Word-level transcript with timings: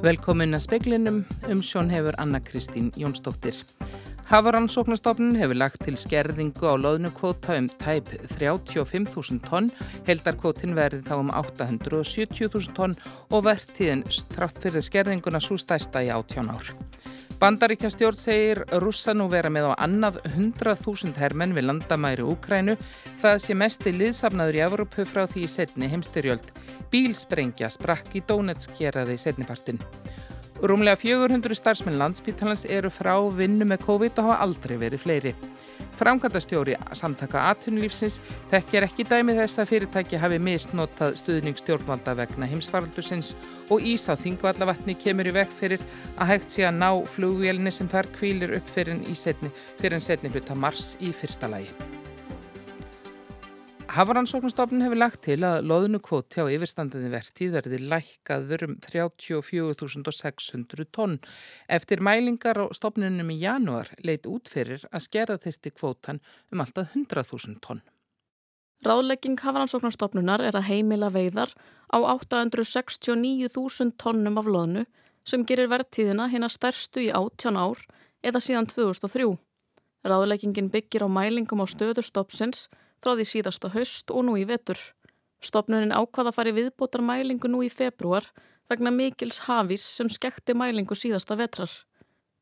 Velkomin 0.00 0.56
að 0.56 0.62
speklinum 0.64 1.16
um 1.52 1.58
sjón 1.60 1.90
hefur 1.92 2.16
Anna 2.22 2.38
Kristín 2.40 2.86
Jónsdóttir. 2.96 3.58
Hafaransóknastofnun 4.30 5.36
hefur 5.36 5.58
lagt 5.60 5.82
til 5.84 5.98
skerðingu 6.00 6.70
á 6.72 6.80
loðnukvóta 6.80 7.58
um 7.60 7.68
tæp 7.82 8.08
35.000 8.30 9.42
tonn, 9.44 9.68
heldarkvótin 10.08 10.72
verði 10.78 11.02
þá 11.04 11.18
um 11.18 11.34
870.000 11.36 12.72
tonn 12.78 12.96
og 13.28 13.44
verðtíðin 13.50 14.06
strátt 14.08 14.62
fyrir 14.64 14.86
skerðinguna 14.88 15.42
svo 15.44 15.60
stæsta 15.60 16.00
í 16.00 16.08
18 16.16 16.48
ár. 16.48 16.72
Bandaríkjastjórn 17.40 18.18
segir 18.20 18.58
rússa 18.82 19.14
nú 19.16 19.24
vera 19.32 19.48
með 19.48 19.70
á 19.72 19.80
annað 19.86 20.18
100.000 20.28 21.16
hermenn 21.16 21.54
við 21.56 21.70
landamæri 21.70 22.26
Úkrænu. 22.28 22.74
Það 23.22 23.36
sé 23.40 23.56
mest 23.56 23.86
í 23.88 23.94
liðsafnaður 23.96 24.58
í 24.58 24.60
Evrópu 24.66 25.06
frá 25.08 25.22
því 25.24 25.46
í 25.46 25.48
setni 25.48 25.88
heimstyrjöld. 25.88 26.50
Bílsprengja 26.92 27.70
sprakk 27.72 28.12
í 28.20 28.22
Donetsk 28.28 28.76
hér 28.76 29.00
að 29.00 29.14
því 29.14 29.16
setnipartin. 29.24 29.80
Rúmlega 30.60 31.00
400 31.00 31.56
starfsmenn 31.56 31.96
landspítalans 31.96 32.66
eru 32.68 32.92
frá 32.92 33.14
vinnu 33.32 33.64
með 33.64 33.86
COVID 33.86 34.20
og 34.20 34.28
hafa 34.28 34.44
aldrei 34.44 34.76
verið 34.84 35.06
fleiri. 35.06 35.32
Framkvæmdastjóri 36.00 36.76
samtaka 36.96 37.42
atvinnulífsins 37.50 38.20
þekkjar 38.52 38.86
ekki 38.88 39.06
dæmi 39.10 39.36
þess 39.36 39.60
að 39.60 39.70
fyrirtæki 39.74 40.20
hafi 40.22 40.40
misnotað 40.42 41.18
stuðning 41.20 41.60
stjórnvalda 41.60 42.16
vegna 42.22 42.48
heimsfaraldusins 42.50 43.34
og 43.68 43.84
ís 43.84 44.08
á 44.08 44.16
þingvallavatni 44.16 44.96
kemur 44.96 45.28
í 45.28 45.36
vekk 45.36 45.56
fyrir 45.60 45.86
að 46.16 46.34
hægt 46.34 46.56
sé 46.56 46.66
að 46.68 46.80
ná 46.80 46.90
flugvélni 47.14 47.72
sem 47.74 47.90
þar 47.90 48.10
kvílir 48.16 48.56
upp 48.58 48.74
fyrir 48.74 48.96
en 48.96 50.04
setni 50.04 50.32
hluta 50.32 50.56
mars 50.56 50.94
í 51.00 51.12
fyrsta 51.12 51.50
lagi. 51.52 51.99
Hafaransóknastofnun 53.90 54.84
hefur 54.84 54.98
lagt 55.00 55.24
til 55.24 55.40
að 55.42 55.64
loðnukvoti 55.66 56.38
á 56.38 56.46
yfirstandinni 56.46 57.08
vertíð 57.10 57.56
verði 57.56 57.80
lækkaður 57.90 58.62
um 58.68 58.76
34.600 58.84 60.84
tonn. 60.94 61.16
Eftir 61.66 61.98
mælingar 61.98 62.54
á 62.62 62.70
stofnunum 62.76 63.32
í 63.34 63.40
janúar 63.40 63.88
leit 64.06 64.28
út 64.30 64.46
fyrir 64.52 64.84
að 64.94 65.02
skera 65.08 65.40
þyrti 65.42 65.72
kvotan 65.74 66.20
um 66.54 66.62
alltaf 66.62 66.94
100.000 66.94 67.58
tonn. 67.64 67.82
Ráðlegging 68.86 69.42
Hafaransóknastofnunar 69.42 70.38
er 70.46 70.54
að 70.60 70.68
heimila 70.70 71.10
veiðar 71.10 71.50
á 71.90 71.98
869.000 71.98 73.98
tonnum 73.98 74.38
af 74.38 74.46
loðnu 74.46 74.86
sem 75.26 75.42
gerir 75.42 75.66
vertíðina 75.72 76.30
hérna 76.30 76.46
stærstu 76.46 77.02
í 77.08 77.10
18 77.10 77.58
ár 77.58 77.82
eða 78.22 78.38
síðan 78.38 78.70
2003. 78.70 79.34
Ráðleggingin 80.06 80.70
byggir 80.70 81.02
á 81.02 81.10
mælingum 81.10 81.58
á 81.58 81.66
stöðurstoppsins 81.66 82.70
frá 83.00 83.14
því 83.16 83.26
síðasta 83.32 83.72
höst 83.74 84.12
og 84.14 84.26
nú 84.28 84.36
í 84.40 84.46
vetur. 84.48 84.78
Stopnunin 85.40 85.94
ákvaða 85.96 86.34
fari 86.36 86.52
viðbótar 86.56 87.02
mælingu 87.04 87.48
nú 87.48 87.62
í 87.64 87.70
februar 87.72 88.26
vegna 88.70 88.92
Mikils 88.92 89.40
Hafís 89.46 89.84
sem 89.96 90.10
skekti 90.12 90.54
mælingu 90.54 90.96
síðasta 90.96 91.36
vetrar. 91.40 91.72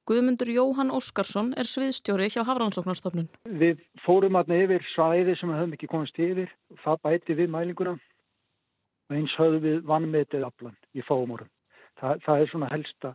Guðmundur 0.09 0.49
Jóhann 0.49 0.91
Óskarsson 0.95 1.53
er 1.61 1.69
sviðstjóri 1.69 2.31
hjá 2.33 2.41
Hafrannsóknarstofnun. 2.49 3.29
Við 3.61 3.83
fórum 4.07 4.39
aðna 4.41 4.63
yfir 4.65 4.87
svæði 4.95 5.37
sem 5.37 5.53
við 5.53 5.61
höfum 5.61 5.75
ekki 5.77 5.91
komast 5.93 6.21
yfir. 6.25 6.53
Það 6.85 7.03
bæti 7.05 7.37
við 7.37 7.53
mælinguna 7.53 7.95
og 7.99 9.17
eins 9.19 9.35
höfum 9.37 9.65
við 9.67 9.83
vannmetið 9.89 10.47
aflan 10.49 10.79
í 10.97 11.05
fáum 11.05 11.37
orðum. 11.37 11.53
Það, 12.01 12.23
það 12.25 12.41
er 12.41 12.53
svona 12.53 12.71
helsta, 12.73 13.13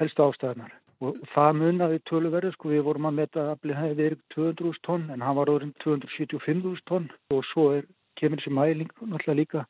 helsta 0.00 0.30
ástæðanar 0.30 0.78
og 1.02 1.18
það 1.32 1.56
munnaði 1.58 2.00
töluverðu 2.08 2.52
sko 2.54 2.70
við 2.70 2.84
vorum 2.86 3.08
að 3.10 3.16
metta 3.18 3.42
að 3.42 3.52
aflið 3.56 3.78
hefði 3.80 3.98
verið 4.00 4.20
200.000 4.34 4.82
tonn 4.86 5.08
en 5.10 5.24
hann 5.26 5.38
var 5.38 5.50
orðin 5.50 5.74
275.000 5.82 6.84
tonn 6.90 7.08
og 7.34 7.42
svo 7.50 7.64
er, 7.78 7.88
kemur 8.20 8.38
þessi 8.38 8.54
mæling 8.54 8.92
náttúrulega 9.00 9.38
líka 9.38 9.64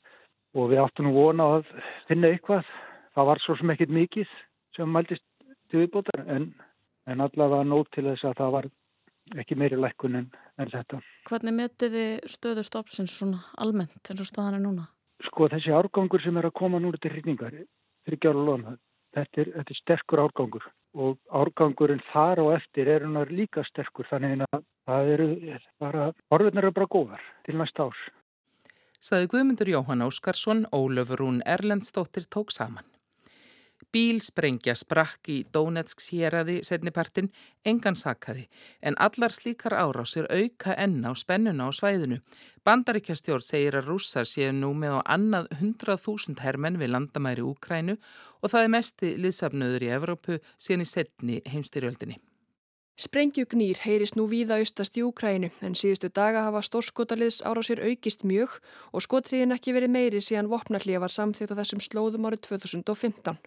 og 0.53 0.69
við 0.73 0.83
áttum 0.83 1.09
nú 1.09 1.15
vona 1.17 1.49
að 1.57 1.73
finna 2.11 2.33
eitthvað 2.33 2.69
það 3.17 3.29
var 3.31 3.43
svo 3.45 3.57
sem 3.57 3.73
ekkit 3.75 3.97
mikið 3.97 4.37
sem 4.77 4.93
mæltist 4.93 5.25
til 5.71 5.83
viðbótar 5.83 6.25
en, 6.37 6.51
en 7.09 7.25
allavega 7.25 7.65
nót 7.69 7.89
til 7.97 8.07
þess 8.11 8.29
að 8.29 8.39
það 8.43 8.55
var 8.59 8.71
ekki 9.41 9.57
meiri 9.57 9.79
lækkun 9.81 10.19
en, 10.19 10.31
en 10.61 10.73
þetta. 10.73 11.01
Hvernig 11.31 11.57
metiði 11.57 12.07
stöður 12.29 12.67
stoppsins 12.69 13.15
svona 13.17 13.45
almennt 13.63 14.11
eins 14.11 14.21
og 14.21 14.29
staðan 14.29 14.59
er 14.59 14.65
núna? 14.67 14.89
Sko 15.23 15.49
þessi 15.49 15.73
árgangur 15.73 16.21
sem 16.21 16.37
er 16.37 16.49
að 16.51 16.59
koma 16.59 16.81
núna 16.83 17.01
til 17.01 17.15
hrýningar 17.15 17.55
fyrir 18.03 18.21
gjörlu 18.21 18.49
lóna 18.49 18.77
þetta 19.17 19.45
er, 19.45 19.53
þetta 19.59 19.75
er 19.75 19.81
sterkur 19.81 20.23
árgangur 20.25 20.71
og 20.93 21.19
árgangurinn 21.33 22.03
þar 22.13 22.43
og 22.45 22.55
eftir 22.57 22.91
er 22.93 23.07
hann 23.07 23.21
líka 23.33 23.65
sterkur 23.69 24.09
þannig 24.11 24.45
að 24.51 24.65
það 24.89 25.13
eru 25.15 25.29
bara, 25.81 26.11
orðunar 26.35 26.69
eru 26.69 26.77
bara 26.77 26.91
góðar 26.91 27.31
til 27.47 27.57
næsta 27.61 27.89
árs. 27.89 28.03
Saði 29.03 29.31
Guðmundur 29.33 29.71
Jóhann 29.73 30.05
Óskarsson, 30.07 30.67
Ólöfur 30.71 31.25
Rún 31.25 31.41
Erlendstóttir 31.43 32.29
tók 32.31 32.53
saman. 32.55 32.85
Bílsprengja 33.93 34.75
sprakk 34.79 35.29
í 35.33 35.39
Donetsk 35.53 36.01
séraði 36.01 36.61
setnipartin 36.65 37.31
engan 37.65 37.99
sakkaði 37.99 38.47
en 38.81 38.97
allar 39.03 39.35
slíkar 39.35 39.77
árásir 39.77 40.29
auka 40.31 40.77
enn 40.79 41.03
á 41.03 41.13
spennuna 41.19 41.69
á 41.69 41.71
svæðinu. 41.75 42.23
Bandaríkjastjórn 42.65 43.45
segir 43.45 43.79
að 43.79 43.93
rússar 43.93 44.29
séu 44.29 44.53
nú 44.55 44.73
með 44.79 45.01
á 45.03 45.19
annað 45.19 45.49
100.000 45.61 46.41
hermenn 46.45 46.81
við 46.81 46.95
landamæri 46.95 47.45
Úkrænu 47.45 47.99
og 48.43 48.51
það 48.51 48.67
er 48.67 48.75
mesti 48.77 49.15
liðsafnöður 49.19 49.89
í 49.89 49.95
Evrópu 49.99 50.39
síðan 50.57 50.87
í 50.87 50.93
setni 50.93 51.41
heimstyrjöldinni. 51.51 52.21
Sprengjugnýr 53.03 53.81
heyrist 53.83 54.15
nú 54.15 54.29
víða 54.31 54.61
austast 54.63 54.95
í 54.95 55.03
Úkrænu 55.03 55.49
en 55.67 55.73
síðustu 55.75 56.07
daga 56.15 56.45
hafa 56.45 56.61
stórskotaliðs 56.63 57.41
ára 57.43 57.63
sér 57.67 57.81
aukist 57.83 58.21
mjög 58.23 58.53
og 58.95 59.03
skotriðin 59.03 59.55
ekki 59.57 59.73
verið 59.75 59.91
meiri 59.91 60.21
síðan 60.23 60.51
vopnallíja 60.53 61.01
var 61.03 61.11
samþýtt 61.11 61.51
á 61.51 61.59
þessum 61.59 61.81
slóðum 61.83 62.29
árið 62.29 62.45
2015. 62.47 63.41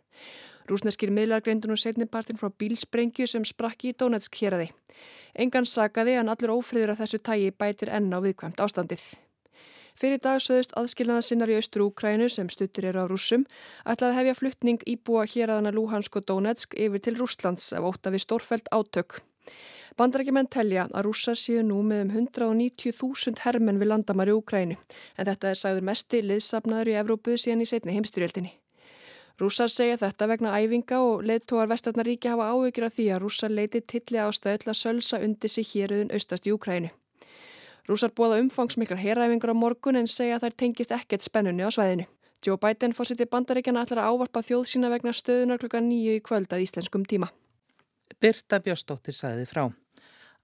Rúsneskir 0.67 1.13
miðlargreindun 1.15 1.71
og 1.71 1.79
setnipartin 1.79 2.41
frá 2.41 2.49
bílsprengju 2.51 3.29
sem 3.31 3.45
sprakki 3.47 3.93
í 3.93 3.95
Donetsk 3.95 4.35
hér 4.41 4.57
að 4.57 4.63
því. 4.65 4.67
Engan 5.45 5.69
sagaði 5.71 6.17
en 6.19 6.31
allur 6.33 6.57
ófriður 6.57 6.91
af 6.91 6.99
þessu 7.03 7.19
tægi 7.23 7.53
bætir 7.55 7.91
enn 7.95 8.11
á 8.11 8.19
viðkvæmt 8.25 8.59
ástandið. 8.65 9.05
Fyrir 9.95 10.19
dag 10.19 10.41
söðust 10.43 10.75
aðskilnaða 10.75 11.23
sinnar 11.23 11.53
í 11.53 11.55
austur 11.61 11.85
Úkrænu 11.85 12.27
sem 12.27 12.49
stuttur 12.51 12.89
eru 12.89 13.05
á 13.05 13.07
rúsum 13.07 13.47
ætlaði 13.87 14.17
hefja 14.19 14.35
fluttning 14.41 14.83
íbúa 14.83 15.23
hér 15.23 15.55
aðana 15.55 15.71
Luhansk 15.71 16.19
og 16.19 16.27
Donetsk 16.27 16.75
yfir 16.75 16.99
til 16.99 17.15
Rúslands 17.21 17.71
af 17.71 17.87
átök. 18.75 19.21
Bandarækjumenn 19.95 20.49
telja 20.51 20.89
að 20.91 21.05
rússar 21.07 21.37
séu 21.39 21.61
nú 21.63 21.77
með 21.87 22.01
um 22.03 22.09
190.000 22.25 23.45
hermenn 23.45 23.79
við 23.79 23.91
landamæri 23.93 24.33
Úkrænu 24.35 24.75
en 24.75 25.29
þetta 25.29 25.53
er 25.53 25.61
sagður 25.61 25.87
mesti 25.87 26.19
liðsafnaður 26.25 26.91
í 26.91 26.97
Evrópu 26.99 27.37
síðan 27.39 27.63
í 27.63 27.67
setni 27.69 27.95
heimstyrjöldinni. 27.95 28.51
Rússar 29.39 29.71
segja 29.71 29.95
þetta 29.99 30.27
vegna 30.31 30.51
æfinga 30.55 30.99
og 31.03 31.23
leittóar 31.27 31.71
vestarnaríki 31.71 32.29
hafa 32.31 32.49
áhugir 32.51 32.85
af 32.87 32.93
því 32.95 33.07
að 33.11 33.23
rússar 33.23 33.51
leiti 33.51 33.81
tilli 33.83 34.19
ástöðu 34.23 34.61
til 34.63 34.71
að 34.71 34.79
sölsa 34.81 35.21
undir 35.23 35.51
sig 35.51 35.67
héruðun 35.71 36.11
austast 36.15 36.47
í 36.47 36.53
Úkrænu. 36.55 36.91
Rússar 37.87 38.11
búaða 38.15 38.39
umfangsmiklar 38.43 38.99
heræfingur 38.99 39.51
á 39.51 39.55
morgun 39.55 39.99
en 39.99 40.07
segja 40.11 40.39
að 40.39 40.47
þær 40.47 40.59
tengist 40.63 40.95
ekkert 40.95 41.27
spennunni 41.27 41.67
á 41.67 41.71
svæðinu. 41.71 42.07
Joe 42.45 42.57
Biden 42.57 42.95
fórseti 42.95 43.27
bandaríkjana 43.31 43.83
ætlar 43.85 44.03
að 44.03 44.11
ávarpa 44.11 44.43
þjóð 44.43 44.67
sína 44.71 44.91
vegna 44.91 45.15
stöðunar 45.15 45.59
klukka 45.59 45.83
nýju 45.83 46.15
í 46.19 46.23
kvöld 46.23 46.51
að 46.51 46.63
íslenskum 46.67 47.05
tíma. 47.07 47.31
Birta 48.21 48.59
Björnsdóttir 48.63 49.15
sagði 49.17 49.45
frá. 49.49 49.65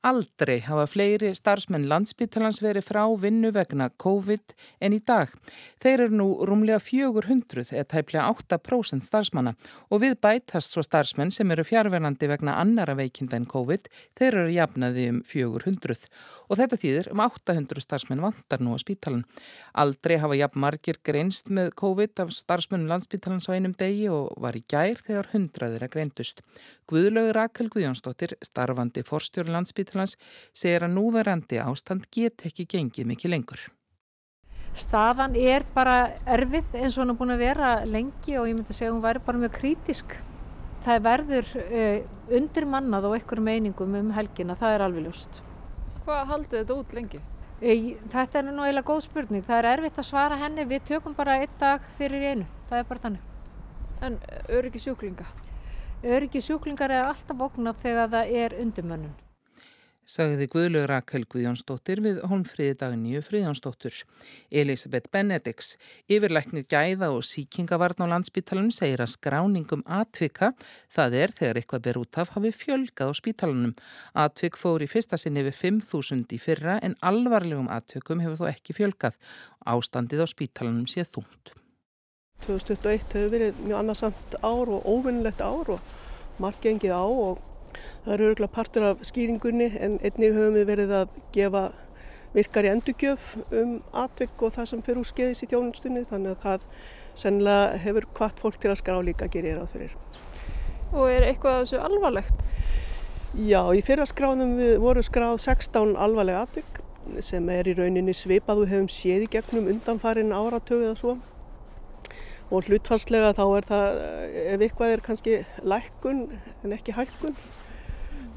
Aldrei 0.01 0.63
hafa 0.65 0.87
fleiri 0.89 1.29
starfsmenn 1.37 1.83
landsbyttalans 1.85 2.57
verið 2.63 2.87
frá 2.87 3.03
vinnu 3.21 3.51
vegna 3.53 3.85
COVID 4.01 4.53
en 4.81 4.95
í 4.95 4.97
dag. 5.05 5.29
Þeir 5.77 6.07
eru 6.07 6.15
nú 6.17 6.25
rúmlega 6.49 6.79
400 6.81 7.67
eða 7.75 7.85
tæplega 7.85 8.23
8% 8.33 9.05
starfsmanna 9.05 9.53
og 9.93 10.01
við 10.01 10.15
bætast 10.25 10.73
svo 10.73 10.81
starfsmenn 10.81 11.29
sem 11.29 11.53
eru 11.53 11.61
fjárverandi 11.67 12.31
vegna 12.31 12.55
annara 12.57 12.95
veikinda 12.97 13.37
en 13.37 13.45
COVID, 13.45 13.91
þeir 14.17 14.39
eru 14.39 14.55
jafnaði 14.55 15.05
um 15.11 15.19
400 15.21 16.09
og 16.49 16.57
þetta 16.57 16.81
þýðir 16.81 17.11
um 17.13 17.21
800 17.27 17.85
starfsmenn 17.85 18.25
vantar 18.25 18.65
nú 18.65 18.73
á 18.73 18.81
spítalan. 18.81 19.21
Aldrei 19.77 20.17
hafa 20.17 20.39
jafn 20.41 20.65
margir 20.65 20.97
greinst 21.05 21.53
með 21.53 21.75
COVID 21.77 22.25
af 22.25 22.33
starfsmennum 22.33 22.89
landsbyttalans 22.89 23.51
á 23.53 23.53
einum 23.53 23.77
degi 23.77 24.09
og 24.09 24.33
var 24.41 24.57
í 24.57 24.65
gær 24.65 24.97
þegar 25.05 25.29
hundraðir 25.35 25.85
að 25.85 25.93
greindust. 25.93 26.41
Guðlaugur 26.89 27.37
Rakel 27.37 27.69
Guðjónsdóttir, 27.71 28.33
starfandi 28.43 29.05
forstjóri 29.07 29.53
landsbyttalans 29.53 29.90
Landspítalans 29.91 30.17
segir 30.53 30.83
að 30.85 30.95
núverandi 30.95 31.59
ástand 31.61 32.07
get 32.11 32.45
ekki 32.45 32.65
gengið 32.65 33.07
mikið 33.11 33.31
lengur. 33.31 33.61
Staðan 34.73 35.35
er 35.35 35.65
bara 35.75 36.13
erfið 36.25 36.77
eins 36.79 36.95
og 36.95 37.03
hann 37.03 37.11
er 37.11 37.17
búin 37.19 37.33
að 37.35 37.43
vera 37.43 37.71
lengi 37.85 38.37
og 38.39 38.47
ég 38.47 38.55
myndi 38.55 38.73
segja 38.73 38.91
að 38.91 38.95
hún 38.95 39.03
væri 39.03 39.23
bara 39.25 39.41
mjög 39.41 39.57
krítisk. 39.57 40.15
Það 40.81 41.01
verður 41.05 41.49
uh, 41.61 41.97
undir 42.37 42.65
mannað 42.65 43.09
og 43.09 43.17
einhverjum 43.17 43.45
meiningum 43.45 43.97
um 43.99 44.13
helgina, 44.15 44.55
það 44.55 44.77
er 44.77 44.83
alveg 44.85 45.05
ljúst. 45.05 45.41
Hvað 46.05 46.31
haldið 46.31 46.61
þetta 46.61 46.77
út 46.79 46.95
lengi? 46.97 47.21
Þetta 47.61 48.39
er 48.39 48.47
nú 48.47 48.63
eiginlega 48.63 48.87
góð 48.87 49.03
spurning. 49.05 49.43
Það 49.45 49.59
er 49.59 49.67
erfitt 49.75 49.99
að 50.01 50.07
svara 50.07 50.39
henni. 50.41 50.65
Við 50.65 50.87
tökum 50.87 51.13
bara 51.13 51.35
einn 51.43 51.59
dag 51.61 51.83
fyrir 51.99 52.23
einu. 52.31 52.47
Það 52.71 52.79
er 52.79 52.87
bara 52.89 53.03
þannig. 53.03 53.27
En 54.01 54.15
öryggi 54.49 54.81
sjúklinga? 54.81 55.27
Öryggi 56.01 56.41
sjúklingar 56.41 56.89
er 56.89 57.05
alltaf 57.05 57.43
oknað 57.45 57.83
þegar 57.83 58.09
það 58.15 58.33
er 58.41 58.55
undirmönnun. 58.63 59.13
Sagði 60.07 60.47
Guðlaug 60.51 60.87
Rakel 60.89 61.23
Guðjónsdóttir 61.29 62.01
við 62.03 62.19
Holmfríði 62.27 62.75
Dagníu 62.81 63.21
Fríðjónsdóttur. 63.25 63.95
Elisabeth 64.51 65.11
Benedix, 65.13 65.75
yfirleiknir 66.11 66.65
gæða 66.69 67.11
og 67.15 67.23
síkingavarn 67.27 68.03
á 68.03 68.11
landsbítalunum, 68.11 68.73
segir 68.75 69.03
að 69.03 69.13
skráningum 69.13 69.85
atvika, 69.85 70.51
það 70.91 71.17
er 71.21 71.35
þegar 71.37 71.61
eitthvað 71.61 71.85
ber 71.87 72.01
út 72.01 72.21
af, 72.21 72.33
hafi 72.35 72.51
fjölgað 72.55 73.11
á 73.11 73.13
spítalunum. 73.21 73.73
Atvik 74.25 74.59
fór 74.59 74.83
í 74.83 74.89
fyrsta 74.91 75.19
sinni 75.21 75.45
við 75.47 75.57
5.000 75.61 76.35
í 76.35 76.41
fyrra 76.41 76.79
en 76.81 76.97
alvarlegum 77.01 77.71
atvikum 77.71 78.23
hefur 78.23 78.43
þó 78.43 78.51
ekki 78.51 78.77
fjölgað. 78.77 79.19
Ástandið 79.69 80.25
á 80.25 80.27
spítalunum 80.27 80.87
sé 80.89 81.05
þúnt. 81.07 81.55
2021 82.41 83.13
hefur 83.13 83.31
verið 83.35 83.61
mjög 83.61 83.79
annarsamt 83.83 84.35
ár 84.41 84.71
og 84.73 84.85
óvinnlegt 84.89 85.41
ár 85.45 85.75
og 85.75 86.39
margt 86.41 86.63
gengið 86.65 86.95
á 86.97 87.05
og 87.05 87.50
Það 88.05 88.13
eru 88.15 88.27
örgulega 88.31 88.55
partur 88.55 88.87
af 88.89 89.05
skýringunni 89.07 89.69
en 89.77 89.97
einnig 90.01 90.35
höfum 90.35 90.57
við 90.57 90.67
verið 90.71 90.93
að 91.01 91.15
gefa 91.35 91.63
virkari 92.33 92.71
endugjöf 92.71 93.33
um 93.51 93.77
atvegg 94.03 94.43
og 94.45 94.53
það 94.55 94.69
sem 94.69 94.83
fyrir 94.85 95.01
úr 95.01 95.09
skeiðis 95.09 95.43
í 95.43 95.49
tjónustunni 95.51 96.03
þannig 96.07 96.35
að 96.35 96.45
það 96.45 96.67
sennilega 97.23 97.79
hefur 97.85 98.07
hvart 98.17 98.43
fólk 98.43 98.59
til 98.61 98.71
að 98.71 98.79
skrá 98.79 98.99
líka 99.03 99.27
að 99.27 99.35
gera 99.35 99.51
ég 99.51 99.59
ráð 99.59 99.73
fyrir. 99.75 99.97
Og 100.91 101.07
er 101.11 101.27
eitthvað 101.27 101.57
af 101.57 101.65
þessu 101.65 101.81
alvarlegt? 101.87 102.47
Já, 103.31 103.61
í 103.71 103.81
fyrra 103.87 104.07
skráðum 104.07 104.57
við 104.59 104.77
voru 104.83 105.03
skráð 105.07 105.37
16 105.43 105.93
alvarlega 105.95 106.45
atvegg 106.47 106.81
sem 107.23 107.47
er 107.49 107.67
í 107.67 107.75
rauninni 107.75 108.13
svipað 108.15 108.63
við 108.63 108.73
hefum 108.75 108.89
séð 108.91 109.25
í 109.25 109.29
gegnum 109.31 109.69
undanfarin 109.71 110.33
áratögu 110.35 110.85
eða 110.85 110.97
svo 110.99 111.15
og 112.51 112.67
hlutfalslega 112.67 113.31
þá 113.37 113.43
er 113.45 113.67
það 113.69 114.01
ef 114.41 114.65
eitthvað 114.67 114.93
er 114.93 115.03
kannski 115.05 115.37
lækkun 115.63 116.21
en 116.63 116.75
ekki 116.75 116.95
hækkun 116.95 117.37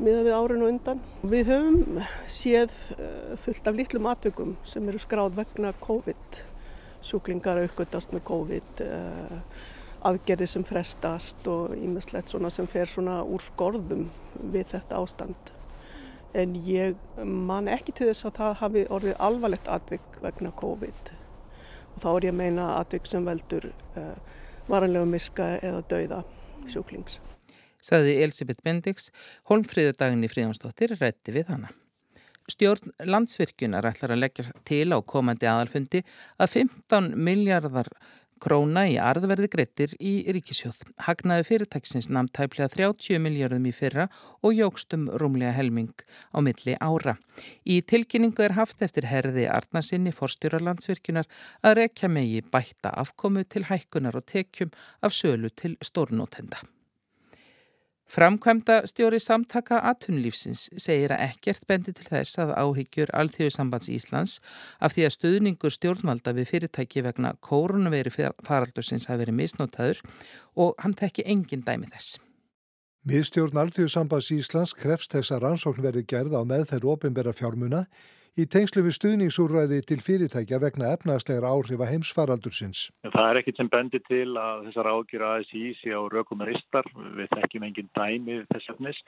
miða 0.01 0.25
við 0.27 0.35
árinu 0.37 0.69
undan. 0.71 1.01
Við 1.23 1.51
höfum 1.53 2.01
séð 2.31 2.75
eh, 2.97 3.35
fullt 3.45 3.71
af 3.71 3.79
litlum 3.79 4.09
atökum 4.11 4.55
sem 4.67 4.85
eru 4.91 5.01
skráð 5.03 5.37
vegna 5.39 5.73
COVID, 5.85 6.41
sjúklingar 7.05 7.61
aukvöldast 7.63 8.15
með 8.15 8.25
COVID, 8.31 8.85
eh, 8.85 9.35
aðgerði 10.05 10.49
sem 10.51 10.65
frestast 10.69 11.47
og 11.49 11.75
ímestlegt 11.79 12.33
svona 12.33 12.51
sem 12.53 12.69
fer 12.71 12.91
svona 12.91 13.23
úr 13.25 13.43
skorðum 13.45 14.09
við 14.53 14.73
þetta 14.75 15.01
ástand. 15.01 15.53
En 16.35 16.57
ég 16.67 16.99
man 17.25 17.71
ekki 17.71 17.95
til 17.95 18.11
þess 18.11 18.27
að 18.29 18.39
það 18.41 18.57
hafi 18.63 18.87
orðið 18.97 19.21
alvarlegt 19.29 19.71
atvik 19.71 20.19
vegna 20.25 20.51
COVID 20.59 21.13
og 21.95 22.01
þá 22.03 22.09
er 22.11 22.27
ég 22.27 22.35
að 22.35 22.41
meina 22.41 22.73
atvik 22.81 23.07
sem 23.07 23.27
veldur 23.27 23.69
uh, 23.71 24.17
varanlegu 24.67 25.07
miska 25.13 25.53
eða 25.63 25.85
dauða 25.93 26.25
sjúklings 26.67 27.21
saði 27.85 28.19
Elisabeth 28.25 28.65
Bendix, 28.65 29.11
holmfríðudagin 29.51 30.25
í 30.25 30.33
Fríðansdóttir 30.33 30.97
rætti 31.01 31.37
við 31.37 31.53
hana. 31.53 31.73
Stjórn 32.51 32.93
landsvirkjunar 33.09 33.87
ætlar 33.89 34.13
að 34.13 34.21
leggja 34.27 34.51
til 34.69 34.91
á 34.93 35.01
komandi 35.01 35.49
aðalfundi 35.49 36.03
að 36.37 36.59
15 36.59 37.15
miljardar 37.17 37.89
króna 38.45 38.85
í 38.91 38.97
arðverði 39.01 39.49
greittir 39.53 39.95
í 39.97 40.13
ríkisjóð. 40.35 40.83
Hagnaði 41.07 41.47
fyrirtæksins 41.49 42.11
namn 42.13 42.29
tæplega 42.35 42.69
30 42.75 43.23
miljardum 43.25 43.65
í 43.69 43.73
fyrra 43.73 44.09
og 44.45 44.57
jógstum 44.59 45.07
rúmlega 45.21 45.55
helming 45.57 46.05
á 46.37 46.39
milli 46.45 46.77
ára. 46.77 47.17
Í 47.65 47.81
tilkynningu 47.81 48.45
er 48.45 48.59
haft 48.59 48.85
eftir 48.85 49.09
herði 49.09 49.49
Arnarsinni 49.49 50.13
forstjóra 50.13 50.61
landsvirkjunar 50.61 51.31
að 51.65 51.79
rekja 51.81 52.13
megi 52.13 52.45
bætta 52.45 52.93
afkomu 53.05 53.47
til 53.49 53.67
hækkunar 53.71 54.21
og 54.21 54.29
tekjum 54.29 54.75
af 55.01 55.17
sölu 55.17 55.53
til 55.55 55.79
stórnótenda. 55.81 56.61
Framkvæmda 58.05 58.83
stjóri 58.87 59.19
samtaka 59.19 59.79
atunlífsins 59.89 60.67
segir 60.77 61.15
að 61.15 61.23
ekkert 61.31 61.65
bendi 61.67 61.95
til 61.97 62.05
þess 62.07 62.37
að 62.43 62.53
áhyggjur 62.61 63.13
Alþjóðsambands 63.17 63.89
Íslands 63.91 64.35
af 64.79 64.93
því 64.95 65.07
að 65.07 65.15
stuðningur 65.17 65.73
stjórnvalda 65.75 66.35
við 66.37 66.51
fyrirtæki 66.53 67.03
vegna 67.07 67.33
kórunaveri 67.41 68.13
faraldursins 68.45 69.09
hafi 69.09 69.25
verið 69.25 69.39
misnótaður 69.41 70.03
og 70.55 70.77
hann 70.85 70.95
tekki 70.95 71.25
engin 71.25 71.65
dæmi 71.65 71.89
þess. 71.95 72.21
Miðstjórn 73.09 73.59
Alþjóðsambands 73.65 74.31
Íslands 74.37 74.77
krefst 74.77 75.17
þess 75.17 75.33
að 75.33 75.49
rannsókn 75.49 75.85
verði 75.85 76.05
gerð 76.09 76.37
á 76.37 76.43
með 76.45 76.69
þeirr 76.71 76.91
ofinbæra 76.95 77.35
fjármuna 77.37 77.87
í 78.35 78.47
tengslu 78.51 78.83
við 78.83 78.97
stuðningsúrræði 78.99 79.79
til 79.87 80.01
fyrirtækja 80.03 80.59
vegna 80.63 80.91
efnaðslegra 80.97 81.53
áhrifa 81.55 81.87
heimsfaraldursins. 81.91 82.89
Það 83.07 83.31
er 83.31 83.41
ekkit 83.41 83.61
sem 83.61 83.71
bendir 83.71 84.03
til 84.09 84.35
að 84.41 84.67
þessar 84.69 84.91
ágjur 84.91 85.25
ASI 85.31 85.65
sé 85.79 85.95
á 85.95 86.03
rökum 86.11 86.43
ristar, 86.49 86.89
við 87.19 87.31
þekkjum 87.37 87.67
engin 87.69 87.91
dæmi 87.95 88.43
þess 88.51 88.75
efnis. 88.75 89.01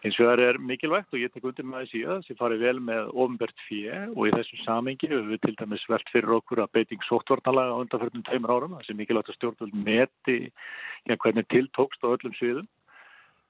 Eins 0.00 0.16
og 0.16 0.30
það 0.30 0.42
er 0.46 0.56
mikilvægt 0.64 1.12
og 1.12 1.20
ég 1.20 1.32
tek 1.34 1.44
undir 1.44 1.66
með 1.68 1.82
ASI 1.82 1.98
að 2.06 2.12
það 2.14 2.22
sé 2.24 2.36
farið 2.38 2.62
vel 2.64 2.78
með 2.86 3.10
ofinbært 3.10 3.64
fjö 3.66 3.98
og 4.14 4.22
í 4.24 4.32
þessu 4.32 4.60
samengi 4.62 5.10
við 5.12 5.40
til 5.42 5.56
dæmis 5.58 5.84
velt 5.92 6.12
fyrir 6.14 6.36
okkur 6.38 6.62
að 6.64 6.72
beiting 6.78 7.04
sóttvarnalaga 7.04 7.74
á 7.76 7.80
undanförnum 7.82 8.24
tveimur 8.30 8.54
árum, 8.54 8.78
sé 8.86 8.96
mikilvægt 8.96 9.34
að 9.34 9.36
stjórnvöld 9.36 9.76
meti 9.76 10.38
ja, 10.48 11.18
hvernig 11.18 11.50
tiltókst 11.52 12.06
á 12.06 12.14
öllum 12.14 12.38
sviðum 12.38 12.70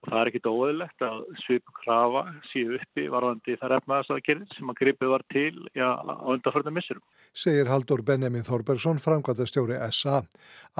og 0.00 0.08
það 0.08 0.20
er 0.20 0.30
ekkit 0.30 0.48
óöðilegt 0.48 1.04
að 1.04 1.18
svipu 1.42 1.74
krafa 1.82 2.22
síðu 2.50 2.78
uppi 2.80 3.06
varðandi 3.12 3.56
þar 3.60 3.74
efnaðasaðgerðir 3.78 4.54
sem 4.56 4.72
að 4.72 4.78
gripið 4.80 5.12
var 5.12 5.24
til 5.32 5.50
já, 5.76 5.88
á 5.92 6.24
undarförnum 6.32 6.78
missurum. 6.78 7.04
Segir 7.36 7.68
Haldur 7.70 8.02
Benjamin 8.06 8.46
Þorbergsson, 8.46 9.02
framkvæmtastjóri 9.02 9.76
SA. 9.92 10.22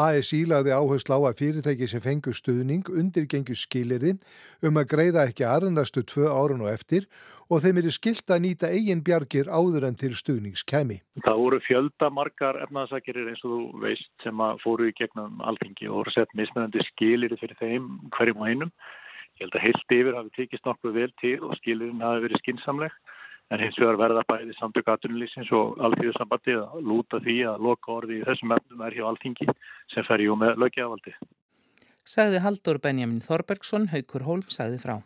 ASI 0.01 0.45
lagði 0.49 0.73
áherslu 0.73 1.21
á 1.21 1.21
að 1.29 1.43
fyrirtæki 1.43 1.91
sem 1.91 2.05
fengu 2.05 2.33
stuðning 2.35 2.89
undirgengu 2.89 3.57
skilirði 3.59 4.17
um 4.65 4.81
að 4.81 4.89
greiða 4.95 5.27
ekki 5.29 5.47
aðrannastu 5.47 6.07
tvö 6.09 6.33
árun 6.33 6.65
og 6.65 6.73
eftir 6.73 7.07
og 7.51 7.61
þeim 7.65 7.81
eru 7.83 7.93
skilt 7.93 8.31
að 8.31 8.45
nýta 8.45 8.71
eigin 8.71 9.03
bjargir 9.05 9.51
áður 9.51 9.89
en 9.89 9.99
til 9.99 10.13
stuðningskemi. 10.17 11.01
Það 11.27 11.41
voru 11.43 11.61
fjölda 11.67 12.11
margar 12.15 12.61
efnaðasaðgerðir 12.65 13.33
eins 13.33 13.45
og 13.45 13.53
þú 13.53 13.85
veist 13.85 14.11
sem 14.25 14.43
að 14.47 14.63
fóru 14.65 14.89
í 14.89 14.97
gegnum 14.97 15.43
alþingi 15.43 15.91
og 15.91 16.01
voru 16.01 16.15
sett 16.15 16.35
mismunandi 16.39 16.85
skilir 16.93 17.35
fyrir 17.41 17.59
þeim 17.59 17.91
hverjum 18.17 18.45
og 18.45 18.53
einum. 18.53 18.75
Ég 19.41 19.49
held 19.49 19.57
að 19.57 19.63
heilt 19.65 19.93
yfir 19.97 20.17
hafi 20.19 20.31
tekist 20.37 20.67
nokkuð 20.69 20.97
vel 20.99 21.13
til 21.21 21.39
og 21.47 21.55
skilurinn 21.57 22.03
hafi 22.05 22.27
verið 22.27 22.43
skinsamleg 22.43 22.97
en 23.51 23.63
hins 23.65 23.79
vegar 23.81 23.97
verða 23.97 24.25
bæði 24.29 24.57
samtök 24.59 24.91
aðtunulísins 24.93 25.49
og 25.57 25.81
alltíðursambandi 25.87 26.59
að 26.61 26.83
lúta 26.85 27.23
því 27.25 27.37
að 27.49 27.65
loka 27.67 27.95
orði 27.97 28.21
í 28.21 28.27
þessum 28.29 28.53
efnum 28.59 28.85
er 28.85 28.99
hjá 28.99 29.07
alltingi 29.09 29.49
sem 29.95 30.05
fer 30.05 30.23
jú 30.27 30.37
með 30.37 30.61
lögjavaldi. 30.61 31.15
Sagði 32.05 32.45
Haldur 32.45 32.83
Benjamin 32.85 33.25
Þorbergsson, 33.25 33.89
Haukur 33.95 34.29
Hólm, 34.29 34.45
sagði 34.53 34.83
frá. 34.85 34.99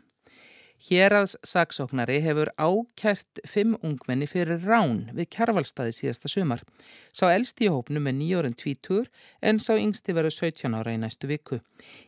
Héraðs 0.83 1.37
saksóknari 1.47 2.19
hefur 2.21 2.51
ákjært 2.59 3.41
fimm 3.49 3.77
ungmenni 3.87 4.27
fyrir 4.29 4.59
rán 4.67 5.07
við 5.15 5.31
kjærvalstaði 5.33 5.95
síðasta 5.95 6.29
sumar. 6.29 6.61
Sá 7.15 7.31
elsti 7.31 7.69
í 7.69 7.71
hópnu 7.73 8.03
með 8.03 8.19
nýjórun 8.19 8.57
tvítur 8.59 9.09
en 9.41 9.63
sá 9.63 9.79
yngsti 9.79 10.13
verið 10.13 10.35
17 10.35 10.77
ára 10.77 10.93
í 10.93 11.01
næstu 11.01 11.31
viku. 11.31 11.61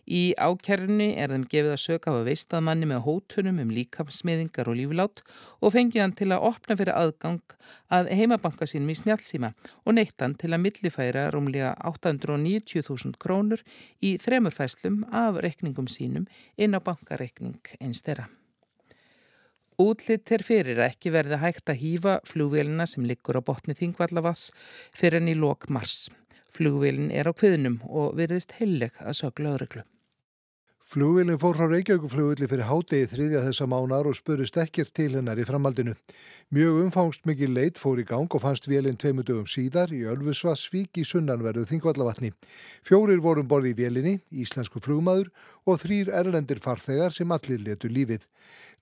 Í 0.05 0.35
ákjærunni 0.37 1.15
er 1.15 1.33
þeim 1.33 1.49
gefið 1.49 1.73
að 1.73 1.83
söka 1.87 2.13
á 2.13 2.19
að 2.19 2.29
veistaðmanni 2.29 2.91
með 2.91 3.05
hótunum 3.07 3.65
um 3.65 3.75
líkamsmiðingar 3.79 4.69
og 4.69 4.81
líflát 4.83 5.23
og 5.63 5.73
fengið 5.73 6.03
hann 6.03 6.17
til 6.19 6.33
að 6.35 6.49
opna 6.51 6.77
fyrir 6.77 6.99
aðgang 6.99 7.59
að 7.89 8.11
heimabanka 8.19 8.69
sínum 8.69 8.93
í 8.93 8.99
snjálfsíma 8.99 9.55
og 9.87 9.97
neitt 9.97 10.19
hann 10.21 10.35
til 10.37 10.51
að 10.53 10.65
millifæra 10.67 11.29
rúmlega 11.33 11.77
890.000 11.87 13.15
krónur 13.23 13.63
í 14.03 14.19
þremurfæslum 14.21 15.07
af 15.15 15.39
rekningum 15.41 15.89
sínum 15.89 16.27
inn 16.59 16.77
á 16.77 16.81
bankarekning 16.83 17.63
einstera. 17.81 18.27
Útlitt 19.77 20.31
er 20.33 20.41
fyrir 20.41 20.79
að 20.81 20.87
ekki 20.87 21.11
verði 21.13 21.37
hægt 21.43 21.69
að 21.69 21.83
hýfa 21.83 22.13
flugvélina 22.25 22.87
sem 22.89 23.05
liggur 23.05 23.37
á 23.37 23.45
botni 23.45 23.75
Þingvallavass 23.77 24.49
fyrir 24.97 25.19
enn 25.19 25.29
í 25.29 25.35
lok 25.37 25.67
mars. 25.69 26.07
Flugvélin 26.49 27.11
er 27.13 27.29
á 27.29 27.37
kviðnum 27.37 27.83
og 27.85 28.17
verðist 28.17 28.57
heilleg 28.57 28.97
að 29.05 29.19
sögla 29.21 29.53
örygglu. 29.59 29.85
Flugvélin 30.87 31.35
fór 31.43 31.57
frá 31.59 31.67
Reykjavíkuflugvilli 31.67 32.47
fyrir 32.47 32.69
hádegi 32.69 33.09
þriðja 33.11 33.41
þessa 33.43 33.67
mánar 33.67 34.07
og 34.07 34.15
spurist 34.15 34.55
ekkert 34.63 34.93
til 34.95 35.17
hennar 35.17 35.41
í 35.43 35.47
framhaldinu. 35.49 35.97
Mjög 36.55 36.77
umfangst 36.85 37.25
mikið 37.27 37.51
leit 37.57 37.81
fór 37.83 37.99
í 37.99 38.05
gang 38.07 38.31
og 38.31 38.45
fannst 38.45 38.69
vélinn 38.71 38.95
tveimundugum 38.95 39.49
síðar 39.51 39.91
í 39.91 40.05
Ölfusvassvík 40.07 41.01
í 41.03 41.03
sunnanverðu 41.03 41.65
Þingvallavatni. 41.73 42.31
Fjórir 42.87 43.19
vorum 43.25 43.51
borði 43.51 43.75
í 43.75 43.79
vélinni, 43.81 44.15
íslensku 44.31 44.79
flugmaður 44.79 45.33
og 45.67 45.83
þrýr 45.83 46.15
erlendir 46.21 46.63
farþegar 46.63 47.19
sem 47.19 47.35
allir 47.35 47.67
letu 47.67 47.91
lífið. 47.91 48.31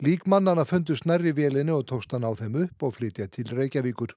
Líkmannana 0.05 0.69
fundust 0.69 1.09
nærri 1.09 1.33
vélinni 1.33 1.73
og 1.73 1.89
tókst 1.89 2.13
hann 2.13 2.29
á 2.29 2.37
þeim 2.37 2.67
upp 2.67 2.85
og 2.85 2.99
flytja 3.01 3.33
til 3.33 3.49
Reykjavíkur. 3.49 4.13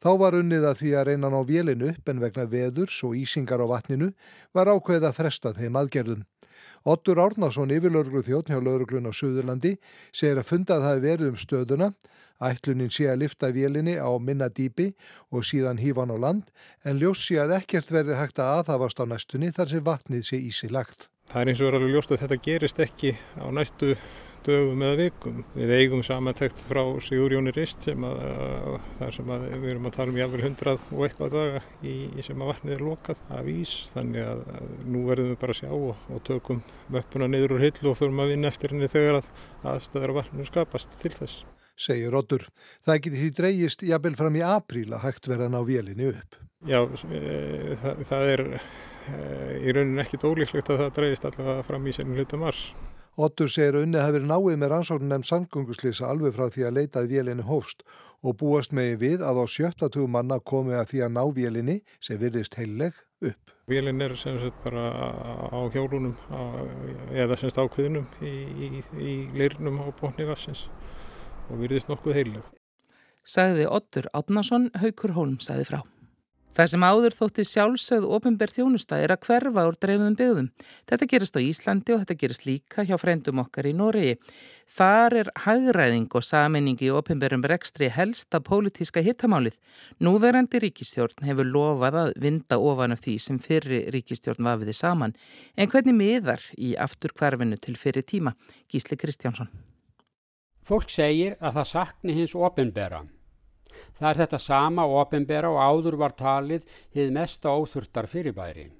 Þá 0.00 0.10
var 0.24 0.40
unnið 0.40 0.64
að 0.72 0.80
því 0.80 0.96
að 0.96 1.08
reyna 1.12 1.28
ná 1.28 1.40
vélinu 1.44 1.92
upp 1.92 2.08
en 2.08 2.24
vegna 2.24 2.48
veðurs 2.48 3.04
og 3.04 3.20
ísingar 3.20 3.60
á 3.60 3.68
vatninu 3.68 4.14
var 4.56 4.72
ákveð 4.72 5.04
að 5.04 5.18
fresta 5.20 5.52
þeim 5.52 5.76
aðgerðum. 5.76 6.24
Ottur 6.88 7.20
Árnason, 7.20 7.72
yfirlauruglu 7.74 8.22
þjóttn 8.24 8.54
hjá 8.54 8.60
lauruglun 8.64 9.08
á 9.08 9.12
Suðurlandi, 9.12 9.74
segir 10.12 10.40
að 10.40 10.48
fundað 10.48 10.86
hafi 10.86 11.02
verið 11.04 11.32
um 11.32 11.36
stöðuna, 11.40 11.90
ætlunin 12.40 12.92
sé 12.92 13.10
að 13.12 13.26
lifta 13.26 13.50
vélinni 13.52 13.98
á 14.00 14.08
minna 14.16 14.48
dýpi 14.48 14.94
og 15.28 15.44
síðan 15.44 15.82
hífan 15.82 16.12
á 16.12 16.16
land, 16.16 16.48
en 16.84 16.96
ljós 16.96 17.20
sé 17.26 17.36
að 17.42 17.58
ekkert 17.58 17.92
verði 17.92 18.16
hægt 18.16 18.40
að 18.40 18.62
aðhafast 18.62 19.02
á 19.02 19.04
næstunni 19.04 19.52
þar 19.52 19.74
sem 19.74 19.84
vatnið 19.84 20.24
sé 20.24 20.40
ísi 20.40 20.72
lagt. 20.72 21.10
Það 21.30 21.42
er 21.42 21.52
eins 21.52 21.60
og 21.60 21.68
verið 21.68 21.80
alveg 21.82 21.94
ljóst 21.94 22.14
að 22.14 22.22
þetta 22.24 22.42
gerist 22.48 22.80
ekki 22.80 23.12
á 23.36 23.46
næstu 23.52 23.92
dögum 24.46 24.82
eða 24.86 24.98
vikum. 24.98 25.42
Við 25.54 25.72
eigum 25.76 26.02
samantekt 26.06 26.62
frá 26.68 26.82
Sigur 27.04 27.34
Jóni 27.36 27.52
Rist 27.56 27.86
sem 27.88 28.04
að 28.06 28.20
þar 28.98 29.16
sem 29.16 29.32
að 29.34 29.46
við 29.52 29.68
erum 29.74 29.88
að 29.90 29.96
tala 29.98 30.14
um 30.14 30.20
jáfnvel 30.20 30.42
hundrað 30.46 30.84
og 30.90 31.04
eitthvað 31.06 31.36
daga 31.36 31.62
í, 31.82 31.94
í 32.14 32.26
sem 32.26 32.42
að 32.42 32.52
vatnið 32.52 32.76
er 32.76 32.84
lokað 32.88 33.22
af 33.36 33.52
ís 33.52 33.76
þannig 33.94 34.26
að, 34.26 34.42
að 34.56 34.74
nú 34.90 35.06
verðum 35.08 35.32
við 35.32 35.40
bara 35.44 35.56
að 35.56 35.62
sjá 35.62 35.70
og, 35.70 36.04
og 36.10 36.26
tökum 36.28 36.60
möppuna 36.90 37.30
niður 37.30 37.56
úr 37.56 37.64
hyll 37.68 37.92
og 37.92 37.98
förum 38.00 38.22
að 38.24 38.34
vinna 38.34 38.52
eftir 38.52 38.74
henni 38.74 38.90
þegar 38.90 39.20
að 39.20 39.32
aðstæðar 39.74 40.16
vatnum 40.20 40.48
skapast 40.48 41.00
til 41.00 41.14
þess. 41.16 41.42
Segir 41.80 42.14
Oddur. 42.16 42.44
Það 42.84 43.02
geti 43.06 43.22
því 43.22 43.32
dreyjist 43.38 43.82
jafnvel 43.88 44.16
fram 44.18 44.36
í 44.36 44.44
apríl 44.44 44.90
að 44.92 45.04
hægt 45.06 45.28
verðan 45.30 45.56
á 45.56 45.62
vélinni 45.64 46.10
upp. 46.12 46.40
Já, 46.68 46.82
e, 46.84 47.76
það, 47.80 48.00
það 48.04 48.30
er 48.34 48.42
e, 48.52 48.60
í 49.64 49.72
rauninni 49.72 50.02
ekkit 50.02 50.26
ólíklegt 50.28 50.72
að 50.72 50.82
það 50.82 50.96
dreyjist 50.98 51.28
allavega 51.30 51.64
fram 51.64 51.86
í 51.88 51.94
senum 51.96 52.18
hluta 52.18 52.40
mars. 52.40 52.66
Ottur 53.20 53.50
segir 53.52 53.76
að 53.76 53.84
unni 53.84 54.00
hafi 54.00 54.14
verið 54.16 54.30
náið 54.30 54.54
með 54.62 54.70
rannsóknum 54.72 55.10
nefn 55.12 55.26
samgönguslýsa 55.28 56.08
alveg 56.08 56.32
frá 56.36 56.46
því 56.54 56.62
að 56.64 56.76
leitað 56.78 57.10
vélinni 57.10 57.44
hófst 57.44 57.82
og 58.24 58.38
búast 58.40 58.72
megi 58.76 58.96
við 59.00 59.24
að 59.26 59.42
á 59.42 59.46
sjöttatug 59.54 60.08
manna 60.08 60.38
komi 60.40 60.76
að 60.78 60.92
því 60.92 61.02
að 61.04 61.12
ná 61.18 61.22
vélinni 61.36 61.76
sem 62.00 62.20
virðist 62.20 62.56
heilleg 62.56 62.96
upp. 63.20 63.52
Vélinn 63.68 64.00
er 64.00 64.16
sem 64.16 64.38
sagt 64.40 64.56
bara 64.64 64.86
á 65.52 65.60
hjólunum 65.74 66.16
á, 66.32 66.40
eða 67.12 67.36
semst 67.36 67.60
ákveðinum 67.60 68.08
í, 68.24 68.32
í, 68.66 68.70
í 68.96 69.12
leirnum 69.36 69.82
á 69.84 69.86
botni 70.00 70.24
vassins 70.26 70.66
og 71.50 71.60
virðist 71.60 71.92
nokkuð 71.92 72.16
heilleg. 72.22 72.50
Sagði 73.20 73.68
Ottur 73.68 74.08
Átnason, 74.16 74.70
Haukur 74.80 75.12
Hólm 75.18 75.38
sagði 75.44 75.68
frá. 75.68 75.82
Það 76.50 76.70
sem 76.72 76.82
áður 76.82 77.14
þótti 77.14 77.44
sjálfsögð 77.46 78.06
ofinberð 78.16 78.56
þjónusta 78.56 78.96
er 78.98 79.12
að 79.14 79.26
hverfa 79.28 79.62
úr 79.68 79.76
dreifðum 79.78 80.16
byggðum. 80.18 80.48
Þetta 80.90 81.06
gerist 81.12 81.36
á 81.38 81.40
Íslandi 81.40 81.94
og 81.94 82.00
þetta 82.02 82.16
gerist 82.18 82.46
líka 82.48 82.84
hjá 82.88 82.96
frendum 82.98 83.38
okkar 83.44 83.68
í 83.70 83.72
Noregi. 83.78 84.16
Þar 84.70 85.16
er 85.20 85.30
hagræðing 85.44 86.08
og 86.18 86.26
saminningi 86.26 86.88
í 86.88 86.90
ofinberðum 86.94 87.46
rekstri 87.52 87.88
helsta 87.94 88.42
pólitíska 88.42 89.02
hittamálið. 89.06 89.60
Núverandi 90.02 90.58
ríkistjórn 90.66 91.22
hefur 91.28 91.46
lofað 91.46 92.00
að 92.02 92.12
vinda 92.26 92.58
ofan 92.58 92.96
af 92.96 93.04
því 93.06 93.16
sem 93.22 93.38
fyrri 93.42 93.84
ríkistjórn 93.94 94.50
vafiði 94.50 94.74
saman. 94.74 95.14
En 95.54 95.70
hvernig 95.70 95.94
miðar 95.94 96.42
í 96.58 96.74
aftur 96.74 97.14
hverfinu 97.14 97.62
til 97.62 97.78
fyrir 97.78 98.02
tíma? 98.02 98.34
Gísli 98.70 98.98
Kristjánsson. 98.98 99.50
Fólk 100.66 100.90
segir 100.90 101.38
að 101.38 101.60
það 101.60 101.72
sakni 101.76 102.18
hins 102.18 102.34
ofinberða. 102.34 103.06
Það 103.98 104.10
er 104.10 104.20
þetta 104.22 104.42
sama 104.42 104.86
ofinbera 104.86 105.50
og 105.52 105.60
áður 105.60 105.96
var 106.00 106.16
talið 106.18 106.66
hið 106.96 107.14
mesta 107.16 107.52
óþurftar 107.52 108.08
fyrirbæri. 108.10 108.70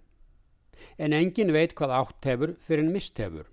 En 0.99 1.13
engin 1.17 1.53
veit 1.53 1.75
hvað 1.77 1.97
átt 1.97 2.29
hefur 2.29 2.55
fyrir 2.61 2.87
en 2.87 2.93
mist 2.95 3.19
hefur. 3.21 3.49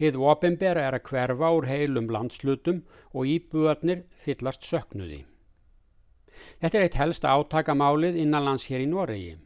Hið 0.00 0.18
ofinbera 0.18 0.88
er 0.88 0.96
að 0.98 1.06
hverfa 1.10 1.50
úr 1.56 1.68
heilum 1.70 2.10
landslutum 2.10 2.82
og 3.12 3.30
íbúðarnir 3.30 4.04
fyllast 4.24 4.66
söknuði. 4.66 5.24
Þetta 6.60 6.78
er 6.78 6.84
eitt 6.86 6.98
helsta 6.98 7.34
átakamálið 7.38 8.18
innanlands 8.18 8.66
hér 8.70 8.84
í 8.84 8.90
Noregi. 8.90 9.36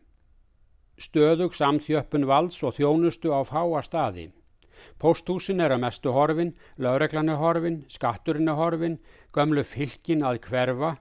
Stöðug 0.98 1.54
samþjöppun 1.54 2.26
valds 2.26 2.62
og 2.64 2.74
þjónustu 2.78 3.30
á 3.30 3.44
fáa 3.46 3.82
staði. 3.84 4.30
Pósthúsin 4.98 5.60
er 5.62 5.74
að 5.74 5.82
mestu 5.84 6.14
horfin, 6.14 6.54
lögreglan 6.78 7.30
er 7.32 7.38
horfin, 7.42 7.82
skatturinn 7.90 8.50
er 8.50 8.58
horfin, 8.58 8.98
gömlu 9.34 9.64
fylkin 9.66 10.24
að 10.26 10.40
hverfa 10.46 10.96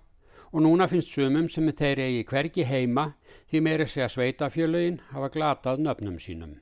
og 0.53 0.63
núna 0.63 0.87
finnst 0.87 1.11
sumum 1.13 1.49
sem 1.49 1.67
þeir 1.71 2.03
eigi 2.05 2.23
hvergi 2.29 2.63
heima 2.67 3.09
því 3.49 3.61
meiri 3.63 3.87
segja 3.87 4.07
sveitafjölögin 4.11 5.01
hafa 5.11 5.29
glatað 5.33 5.83
nöfnum 5.83 6.17
sínum. 6.21 6.55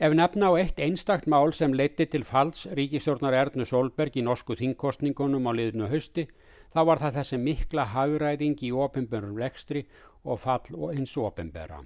Ef 0.00 0.14
nefna 0.16 0.48
á 0.48 0.52
eitt 0.56 0.78
einstakt 0.80 1.26
mál 1.28 1.52
sem 1.52 1.74
leiti 1.76 2.06
til 2.08 2.24
falls 2.24 2.64
ríkistjórnar 2.72 3.34
Ernu 3.36 3.66
Solberg 3.68 4.14
í 4.16 4.24
norsku 4.24 4.56
þingkostningunum 4.56 5.44
á 5.44 5.52
liðinu 5.52 5.90
hausti, 5.92 6.24
þá 6.72 6.80
var 6.88 7.02
það 7.02 7.18
þessi 7.18 7.38
mikla 7.42 7.84
hagræðing 7.92 8.56
í 8.64 8.70
ofinbjörnum 8.72 9.36
rekstri 9.42 9.84
og 10.24 10.40
fall 10.40 10.72
og 10.72 10.94
eins 10.94 11.12
ofinbjörra. 11.20 11.82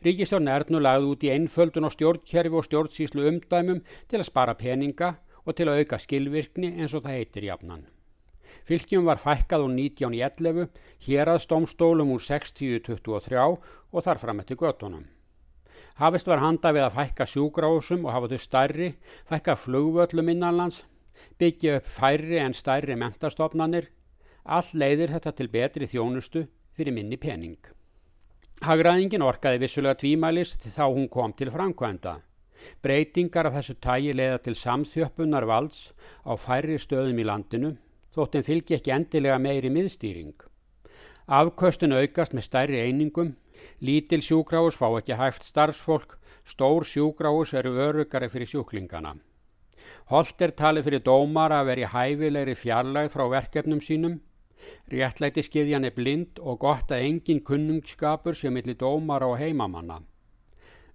Ríkistjórn 0.00 0.48
Ernu 0.48 0.80
lagði 0.80 1.12
út 1.12 1.28
í 1.28 1.34
einföldun 1.34 1.90
og 1.90 1.92
stjórnkerfi 1.98 2.56
og 2.56 2.64
stjórnsýslu 2.64 3.28
umdæmum 3.28 3.84
til 4.08 4.22
að 4.22 4.28
spara 4.30 4.56
peninga 4.56 5.16
og 5.44 5.52
til 5.58 5.68
að 5.68 5.82
auka 5.82 6.00
skilvirkni 6.00 6.78
eins 6.78 6.96
og 6.96 7.04
það 7.04 7.18
heitir 7.18 7.50
jafnan. 7.50 7.86
Fylgjum 8.66 9.06
var 9.06 9.20
fækkað 9.22 9.66
úr 9.66 9.76
1911, 9.76 10.66
hér 11.06 11.30
að 11.34 11.44
stómstólum 11.44 12.10
úr 12.14 12.24
60-23 12.24 13.46
og 13.46 14.04
þar 14.04 14.20
fram 14.20 14.42
eftir 14.42 14.58
göttunum. 14.60 15.06
Hafist 15.98 16.28
var 16.30 16.42
handa 16.42 16.72
við 16.74 16.86
að 16.86 16.96
fækka 16.98 17.26
sjúgrásum 17.26 18.04
og 18.06 18.14
hafa 18.14 18.30
þau 18.32 18.42
stærri, 18.42 18.90
fækka 19.26 19.56
flugvöllum 19.58 20.30
innanlands, 20.34 20.84
byggja 21.38 21.78
upp 21.78 21.88
færri 21.90 22.38
en 22.42 22.54
stærri 22.54 22.98
mentastofnanir. 22.98 23.88
All 24.44 24.68
leiðir 24.72 25.12
þetta 25.16 25.34
til 25.36 25.50
betri 25.52 25.88
þjónustu 25.90 26.46
fyrir 26.76 26.94
minni 26.94 27.18
pening. 27.20 27.58
Hagraðingin 28.64 29.22
orkaði 29.22 29.60
vissulega 29.62 29.98
tvímælist 30.00 30.64
þá 30.74 30.86
hún 30.86 31.10
kom 31.10 31.34
til 31.36 31.50
framkvæmda. 31.54 32.16
Breytingar 32.82 33.46
af 33.46 33.58
þessu 33.58 33.76
tægi 33.78 34.14
leiða 34.18 34.38
til 34.42 34.56
samþjöppunar 34.58 35.46
valds 35.46 35.92
á 36.26 36.34
færri 36.34 36.78
stöðum 36.78 37.20
í 37.22 37.26
landinu 37.26 37.76
þótt 38.18 38.38
en 38.38 38.46
fylgi 38.46 38.76
ekki 38.78 38.94
endilega 38.94 39.38
meiri 39.42 39.70
miðstýring. 39.72 40.34
Afköstun 41.28 41.94
aukast 41.94 42.34
með 42.34 42.46
stærri 42.48 42.82
einingum, 42.82 43.34
lítil 43.84 44.22
sjúgráus 44.24 44.78
fá 44.80 44.88
ekki 44.90 45.18
hægt 45.18 45.46
starfsfólk, 45.46 46.16
stór 46.44 46.86
sjúgráus 46.88 47.52
eru 47.58 47.74
örugari 47.88 48.30
fyrir 48.32 48.48
sjúklingana. 48.48 49.14
Holt 50.10 50.40
er 50.42 50.54
talið 50.56 50.88
fyrir 50.88 51.04
dómar 51.04 51.52
að 51.54 51.68
veri 51.70 51.84
hæfilegri 51.92 52.56
fjarlægð 52.58 53.12
frá 53.14 53.24
verkefnum 53.34 53.80
sínum, 53.84 54.18
réttlæti 54.92 55.44
skiðjan 55.44 55.86
er 55.88 55.94
blind 55.96 56.40
og 56.40 56.60
gott 56.64 56.92
að 56.92 57.04
engin 57.10 57.44
kunnungskapur 57.44 58.36
sem 58.36 58.52
millir 58.52 58.76
dómar 58.80 59.24
á 59.24 59.30
heimamanna. 59.38 60.00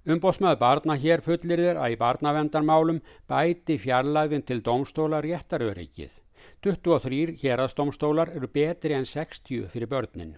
Umbósmaður 0.04 0.60
barna 0.60 0.98
hér 1.00 1.22
fullir 1.24 1.62
þér 1.62 1.80
að 1.80 1.94
í 1.94 2.02
barnavendarmálum 2.02 3.00
bæti 3.30 3.78
fjarlægðin 3.80 4.44
til 4.50 4.60
dómstóla 4.66 5.22
réttaröryggið. 5.24 6.23
23 6.64 7.38
hérastómstólar 7.42 8.32
eru 8.36 8.48
betri 8.48 8.94
en 8.96 9.06
60 9.06 9.68
fyrir 9.70 9.90
börnin. 9.92 10.38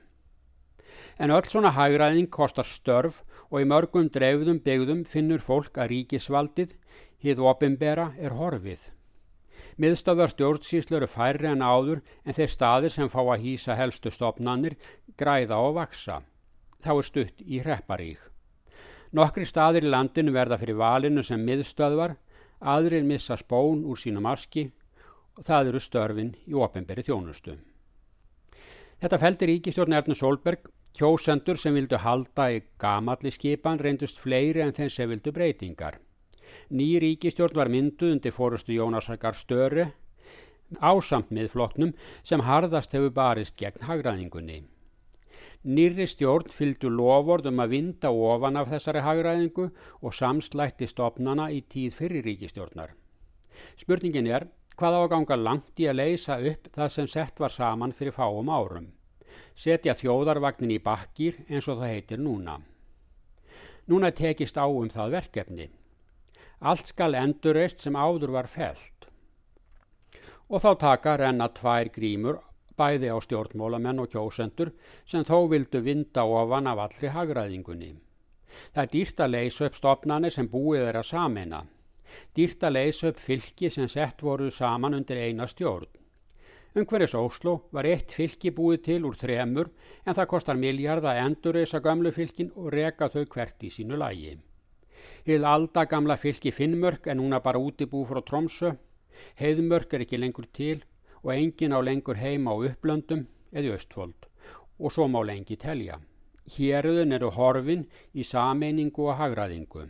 En 1.20 1.32
öll 1.32 1.48
svona 1.48 1.72
hægræðing 1.76 2.30
kostar 2.32 2.68
störf 2.68 3.22
og 3.52 3.62
í 3.62 3.68
mörgum 3.70 4.10
dreifðum 4.12 4.60
byggðum 4.66 5.06
finnur 5.08 5.44
fólk 5.44 5.78
að 5.78 5.92
ríkisvaldið, 5.94 6.76
hið 7.24 7.42
opimbera, 7.52 8.12
er 8.18 8.36
horfið. 8.36 8.90
Miðstöðar 9.80 10.32
stjórnsýslu 10.32 10.98
eru 11.00 11.08
færri 11.12 11.50
en 11.52 11.64
áður 11.64 12.02
en 12.24 12.36
þeir 12.36 12.52
staðir 12.52 12.94
sem 12.94 13.12
fá 13.12 13.20
að 13.22 13.44
hýsa 13.44 13.76
helstu 13.76 14.12
stopnannir 14.12 14.78
græða 15.20 15.60
og 15.68 15.76
vaksa. 15.80 16.22
Þá 16.84 16.92
er 16.96 17.08
stutt 17.10 17.44
í 17.44 17.60
hrepparík. 17.64 18.22
Nokkri 19.16 19.46
staðir 19.48 19.88
í 19.88 19.92
landinu 19.92 20.34
verða 20.36 20.60
fyrir 20.60 20.80
valinu 20.80 21.24
sem 21.24 21.44
miðstöðvar, 21.44 22.16
aðrir 22.60 23.04
missa 23.08 23.38
spón 23.40 23.84
úr 23.88 24.00
sínum 24.00 24.28
aski 24.32 24.70
og 25.36 25.44
það 25.48 25.72
eru 25.72 25.82
störfin 25.84 26.32
í 26.48 26.56
ofinberi 26.56 27.04
þjónustu. 27.06 27.58
Þetta 29.02 29.20
feldir 29.20 29.52
ríkistjórn 29.52 29.98
Erna 29.98 30.16
Solberg, 30.16 30.70
kjósendur 30.96 31.60
sem 31.60 31.76
vildu 31.76 32.00
halda 32.00 32.48
í 32.56 32.62
gamalli 32.80 33.32
skipan 33.36 33.82
reyndust 33.82 34.22
fleiri 34.22 34.64
en 34.64 34.74
þeim 34.74 34.90
sem 34.90 35.12
vildu 35.12 35.34
breytingar. 35.36 36.00
Ný 36.72 36.96
ríkistjórn 37.04 37.58
var 37.58 37.72
mynduð 37.74 38.16
undir 38.16 38.32
fórustu 38.32 38.78
Jónasakar 38.78 39.36
Störi 39.36 39.90
ásamt 40.82 41.32
miðfloknum 41.34 41.94
sem 42.24 42.42
harðast 42.46 42.96
hefur 42.96 43.14
barist 43.14 43.58
gegn 43.60 43.86
hagraðingunni. 43.86 44.64
Nýri 45.66 46.06
stjórn 46.08 46.52
fylgdu 46.54 46.92
loford 46.94 47.48
um 47.50 47.62
að 47.64 47.72
vinda 47.74 48.12
ofan 48.12 48.58
af 48.60 48.70
þessari 48.70 49.02
hagraðingu 49.02 49.72
og 50.02 50.14
samslætti 50.14 50.88
stopnana 50.88 51.50
í 51.52 51.64
tíð 51.66 51.96
fyrir 52.00 52.26
ríkistjórnar. 52.26 52.94
Spurningin 53.80 54.30
er 54.30 54.48
hvað 54.80 54.98
á 54.98 55.00
að 55.02 55.10
ganga 55.14 55.38
langt 55.40 55.82
í 55.82 55.88
að 55.90 56.00
leysa 56.02 56.38
upp 56.52 56.70
það 56.76 56.92
sem 56.96 57.10
sett 57.12 57.40
var 57.40 57.54
saman 57.54 57.96
fyrir 57.96 58.16
fáum 58.16 58.52
árum. 58.52 58.92
Setja 59.56 59.96
þjóðarvagnin 59.96 60.76
í 60.76 60.80
bakkir 60.84 61.42
eins 61.50 61.68
og 61.68 61.82
það 61.82 61.94
heitir 61.94 62.22
núna. 62.24 62.60
Núna 63.88 64.12
tekist 64.12 64.58
á 64.58 64.66
um 64.66 64.90
það 64.90 65.18
verkefni. 65.20 65.70
Allt 66.60 66.90
skal 66.90 67.16
endurreist 67.20 67.84
sem 67.84 67.96
áður 67.96 68.34
var 68.36 68.48
felt. 68.48 69.10
Og 70.50 70.62
þá 70.62 70.72
taka 70.80 71.18
renna 71.20 71.50
tvær 71.54 71.92
grímur 71.94 72.40
bæði 72.80 73.12
á 73.12 73.18
stjórnmólamenn 73.24 74.02
og 74.04 74.12
kjósendur 74.12 74.72
sem 75.08 75.24
þó 75.28 75.48
vildu 75.52 75.82
vinda 75.84 76.26
ofan 76.28 76.68
af 76.68 76.82
allri 76.88 77.12
hagraðingunni. 77.12 77.94
Það 78.74 78.84
er 78.84 78.92
dýrt 78.92 79.24
að 79.24 79.34
leysa 79.36 79.70
upp 79.70 79.78
stopnani 79.80 80.32
sem 80.32 80.48
búið 80.52 80.90
er 80.90 81.00
að 81.00 81.10
samena. 81.12 81.64
Dýrt 82.36 82.64
að 82.64 82.76
leysa 82.78 83.12
upp 83.12 83.20
fylki 83.20 83.70
sem 83.70 83.88
sett 83.92 84.24
voru 84.24 84.50
saman 84.52 84.98
undir 84.98 85.22
eina 85.22 85.48
stjórn. 85.48 85.92
Ungverðis 86.76 87.14
Óslo 87.16 87.54
var 87.72 87.88
eitt 87.88 88.12
fylki 88.12 88.52
búið 88.52 88.82
til 88.88 89.06
úr 89.08 89.16
þremur 89.16 89.70
en 90.04 90.16
það 90.18 90.28
kostar 90.34 90.58
miljard 90.60 91.06
að 91.08 91.22
endurreysa 91.22 91.80
gamlu 91.80 92.12
fylkin 92.12 92.52
og 92.56 92.74
reka 92.76 93.08
þau 93.14 93.24
hvert 93.24 93.64
í 93.64 93.70
sínu 93.72 93.96
lægi. 94.02 94.34
Hið 95.26 95.46
aldagamla 95.48 96.18
fylki 96.20 96.52
Finnmörk 96.52 97.08
er 97.08 97.16
núna 97.16 97.40
bara 97.40 97.62
útibú 97.64 98.04
frá 98.10 98.20
Tromsö. 98.20 98.74
Heiðmörk 99.40 99.96
er 99.96 100.04
ekki 100.04 100.20
lengur 100.20 100.50
til 100.52 100.84
og 101.24 101.32
engin 101.34 101.74
á 101.74 101.80
lengur 101.80 102.20
heima 102.20 102.52
á 102.52 102.60
upplöndum 102.68 103.24
eða 103.56 103.78
östfold 103.80 104.28
og 104.80 104.92
svo 104.92 105.08
má 105.08 105.22
lengi 105.24 105.56
telja. 105.56 106.02
Héröðun 106.46 107.16
eru 107.16 107.32
horfin 107.32 107.88
í 108.14 108.24
sameiningu 108.28 109.08
og 109.08 109.16
hagraðingu. 109.22 109.88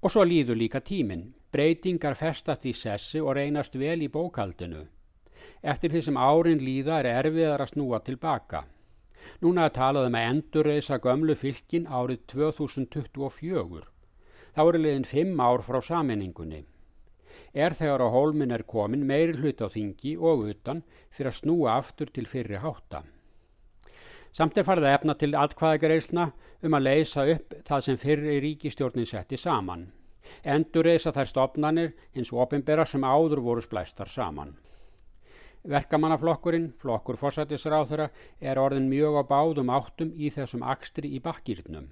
Og 0.00 0.12
svo 0.12 0.24
líður 0.24 0.56
líka 0.56 0.80
tíminn. 0.80 1.34
Breytingar 1.52 2.14
festast 2.14 2.64
í 2.64 2.72
sessi 2.72 3.20
og 3.20 3.34
reynast 3.36 3.74
vel 3.76 4.00
í 4.04 4.08
bókaldinu. 4.08 4.86
Eftir 5.60 5.92
því 5.92 6.02
sem 6.06 6.20
árin 6.20 6.62
líða 6.62 7.00
er 7.02 7.08
erfiðar 7.10 7.64
að 7.64 7.72
snúa 7.74 8.00
tilbaka. 8.06 8.64
Núna 9.44 9.66
er 9.68 9.74
talað 9.76 10.08
um 10.08 10.16
að 10.16 10.28
endurreisa 10.32 10.98
gömlu 11.04 11.36
fylkin 11.36 11.88
árið 11.90 12.22
2024. 12.32 13.84
Þá 14.56 14.62
eru 14.64 14.80
liðin 14.80 15.08
fimm 15.08 15.40
ár 15.40 15.64
frá 15.66 15.80
sammenningunni. 15.84 16.64
Er 17.52 17.74
þegar 17.76 18.06
á 18.06 18.08
hólmin 18.14 18.54
er 18.54 18.64
komin 18.64 19.04
meiri 19.06 19.36
hlut 19.36 19.60
á 19.60 19.68
þingi 19.68 20.16
og 20.16 20.46
utan 20.50 20.84
fyrir 21.10 21.32
að 21.32 21.40
snúa 21.42 21.76
aftur 21.76 22.10
til 22.14 22.26
fyrri 22.30 22.62
hátta. 22.62 23.04
Samt 24.32 24.58
er 24.58 24.66
farið 24.66 24.86
að 24.86 24.96
efna 24.98 25.14
til 25.18 25.32
atkvæðagreisna 25.34 26.26
um 26.62 26.76
að 26.76 26.86
leysa 26.86 27.26
upp 27.32 27.54
það 27.66 27.86
sem 27.86 27.98
fyrri 27.98 28.36
ríkistjórnin 28.44 29.08
setti 29.08 29.38
saman. 29.40 29.88
Endurreisa 30.46 31.10
þær 31.14 31.30
stopnanir 31.30 31.94
eins 32.14 32.30
og 32.30 32.44
opimbera 32.46 32.86
sem 32.86 33.02
áður 33.02 33.42
voru 33.42 33.64
splæstar 33.64 34.08
saman. 34.08 34.54
Verkamannaflokkurinn, 35.68 36.70
flokkur 36.80 37.18
fórsættisráþura, 37.20 38.08
er 38.40 38.60
orðin 38.62 38.88
mjög 38.88 39.18
á 39.20 39.22
báðum 39.28 39.72
áttum 39.74 40.14
í 40.16 40.30
þessum 40.32 40.62
akstri 40.64 41.10
í 41.16 41.20
bakkýrnum. 41.20 41.90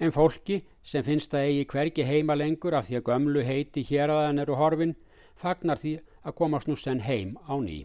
En 0.00 0.14
fólki 0.14 0.62
sem 0.82 1.04
finnst 1.06 1.34
að 1.34 1.46
eigi 1.50 1.68
hvergi 1.70 2.06
heima 2.06 2.34
lengur 2.38 2.74
af 2.74 2.88
því 2.88 2.98
að 2.98 3.06
gömlu 3.10 3.46
heiti 3.46 3.84
hér 3.86 4.10
að 4.10 4.26
hann 4.26 4.42
eru 4.42 4.58
horfin, 4.58 4.96
fagnar 5.36 5.78
því 5.78 5.98
að 6.22 6.38
komast 6.38 6.70
nú 6.70 6.78
senn 6.78 7.04
heim 7.06 7.36
á 7.46 7.54
ný. 7.60 7.84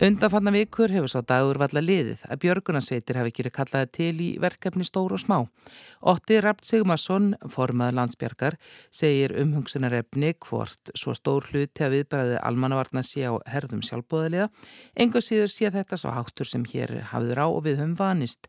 Undanfanna 0.00 0.48
vikur 0.54 0.88
hefur 0.88 1.10
sá 1.12 1.20
dagur 1.28 1.58
valla 1.60 1.80
liðið 1.84 2.22
að 2.32 2.38
björgunarsveitir 2.40 3.18
hafi 3.20 3.34
ekki 3.34 3.50
kallaði 3.52 3.88
til 3.92 4.22
í 4.24 4.28
verkefni 4.40 4.86
stór 4.88 5.12
og 5.12 5.20
smá. 5.20 5.36
Otti 6.08 6.38
Rapt 6.40 6.64
Sigmarsson, 6.64 7.34
formað 7.52 7.98
landsbjörgar, 7.98 8.56
segir 8.88 9.34
umhungsunarefni 9.42 10.30
hvort 10.46 10.94
svo 10.96 11.12
stór 11.12 11.50
hluti 11.50 11.84
að 11.84 11.98
viðbæði 11.98 12.38
almannavarna 12.40 13.02
sé 13.04 13.26
á 13.28 13.36
herðum 13.52 13.82
sjálfbóðaliða. 13.84 14.46
Engu 14.96 15.20
síður 15.20 15.52
sé 15.52 15.68
þetta 15.74 16.00
svo 16.00 16.14
háttur 16.16 16.48
sem 16.48 16.64
hér 16.72 16.94
hafður 17.12 17.42
á 17.44 17.46
og 17.50 17.60
við 17.68 17.82
höfum 17.82 17.92
vanist. 18.00 18.48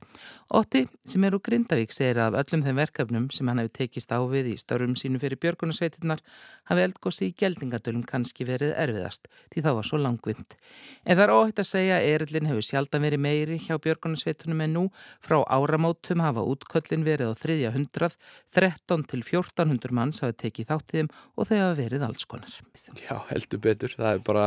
Otti, 0.56 0.86
sem 1.04 1.28
er 1.28 1.36
úr 1.36 1.44
Grindavík, 1.44 1.92
segir 1.92 2.22
að 2.24 2.40
öllum 2.46 2.64
þeim 2.64 2.80
verkefnum 2.80 3.28
sem 3.36 3.52
hann 3.52 3.60
hefur 3.60 3.76
tekist 3.76 4.16
á 4.16 4.24
við 4.24 4.54
í 4.54 4.58
störfum 4.60 4.96
sínu 4.96 5.20
fyrir 5.20 5.40
björgunarsveitirnar 5.44 6.24
hafi 6.72 6.88
eldgósi 6.88 7.28
í 7.28 7.36
geldingadölum 7.36 8.08
kannski 8.08 8.48
verið 8.48 8.72
erfiðast, 8.80 9.28
því 9.52 9.68
það 9.68 9.78
var 9.82 9.92
svo 9.92 10.00
langvind. 10.00 10.58
En 11.04 11.16
það 11.20 11.24
er 11.28 11.38
óhætt 11.42 11.62
að 11.62 11.68
segja 11.68 11.98
að 11.98 12.08
erillin 12.12 12.50
hefur 12.50 12.66
sjaldan 12.66 13.04
verið 13.06 13.22
meiri 13.26 13.58
hjá 13.62 13.74
björgunarsveitunum 13.82 14.62
en 14.66 14.76
nú 14.78 14.84
frá 15.26 15.40
áramótum 15.50 16.22
hafa 16.22 16.44
útköllin 16.46 17.06
verið 17.08 17.34
á 17.34 17.40
þriðja 17.42 17.72
hundrað, 17.76 18.18
13 18.54 19.08
til 19.10 19.24
1400 19.24 19.96
manns 19.98 20.22
hafa 20.22 20.38
tekið 20.44 20.70
þáttiðum 20.70 21.10
og 21.36 21.50
þau 21.50 21.58
hafa 21.58 21.80
verið 21.82 22.06
alls 22.06 22.28
konar. 22.30 22.54
Já, 23.02 23.16
heldur 23.32 23.64
betur. 23.66 23.98
Það 23.98 24.14
er 24.14 24.24
bara, 24.30 24.46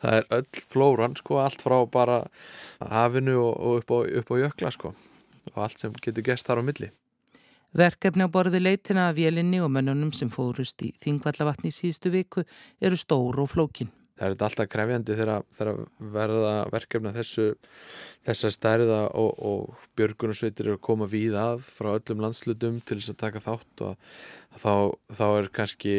það 0.00 0.18
er 0.20 0.30
öll 0.38 0.64
flóran 0.72 1.18
sko, 1.20 1.42
allt 1.44 1.66
frá 1.66 1.76
bara 1.92 2.22
hafinu 2.80 3.36
og 3.50 3.82
upp 3.82 3.94
á, 3.94 3.98
upp 4.22 4.32
á 4.32 4.36
jökla 4.46 4.74
sko 4.74 4.94
og 5.54 5.62
allt 5.64 5.80
sem 5.80 5.94
getur 6.02 6.24
gest 6.32 6.48
þar 6.48 6.64
á 6.64 6.64
milli. 6.64 6.90
Verkefni 7.76 8.26
á 8.26 8.28
borði 8.32 8.58
leitina 8.58 9.08
af 9.10 9.16
vélinni 9.18 9.60
og 9.62 9.70
mönnunum 9.70 10.10
sem 10.14 10.30
fórust 10.32 10.82
í 10.82 10.90
Þingvallavatni 11.04 11.70
í 11.70 11.76
síðustu 11.76 12.10
viku 12.10 12.42
eru 12.82 12.98
stór 12.98 13.38
og 13.44 13.52
flókin. 13.52 13.92
Það 14.20 14.26
er 14.26 14.42
alltaf 14.44 14.68
krefjandi 14.68 15.14
þegar 15.16 15.78
verða 16.12 16.52
verkefna 16.68 17.12
þessu, 17.14 17.54
þessa 18.28 18.50
stærða 18.52 19.00
og, 19.16 19.30
og 19.40 19.86
björgunarsveitir 19.96 20.68
eru 20.68 20.76
að 20.76 20.84
koma 20.84 21.08
við 21.08 21.38
að 21.40 21.64
frá 21.64 21.94
öllum 21.94 22.20
landslutum 22.26 22.82
til 22.84 22.98
þess 22.98 23.14
að 23.14 23.20
taka 23.24 23.44
þátt 23.46 23.84
og 23.86 24.12
þá, 24.60 24.74
þá 25.16 25.24
er 25.30 25.50
kannski, 25.56 25.96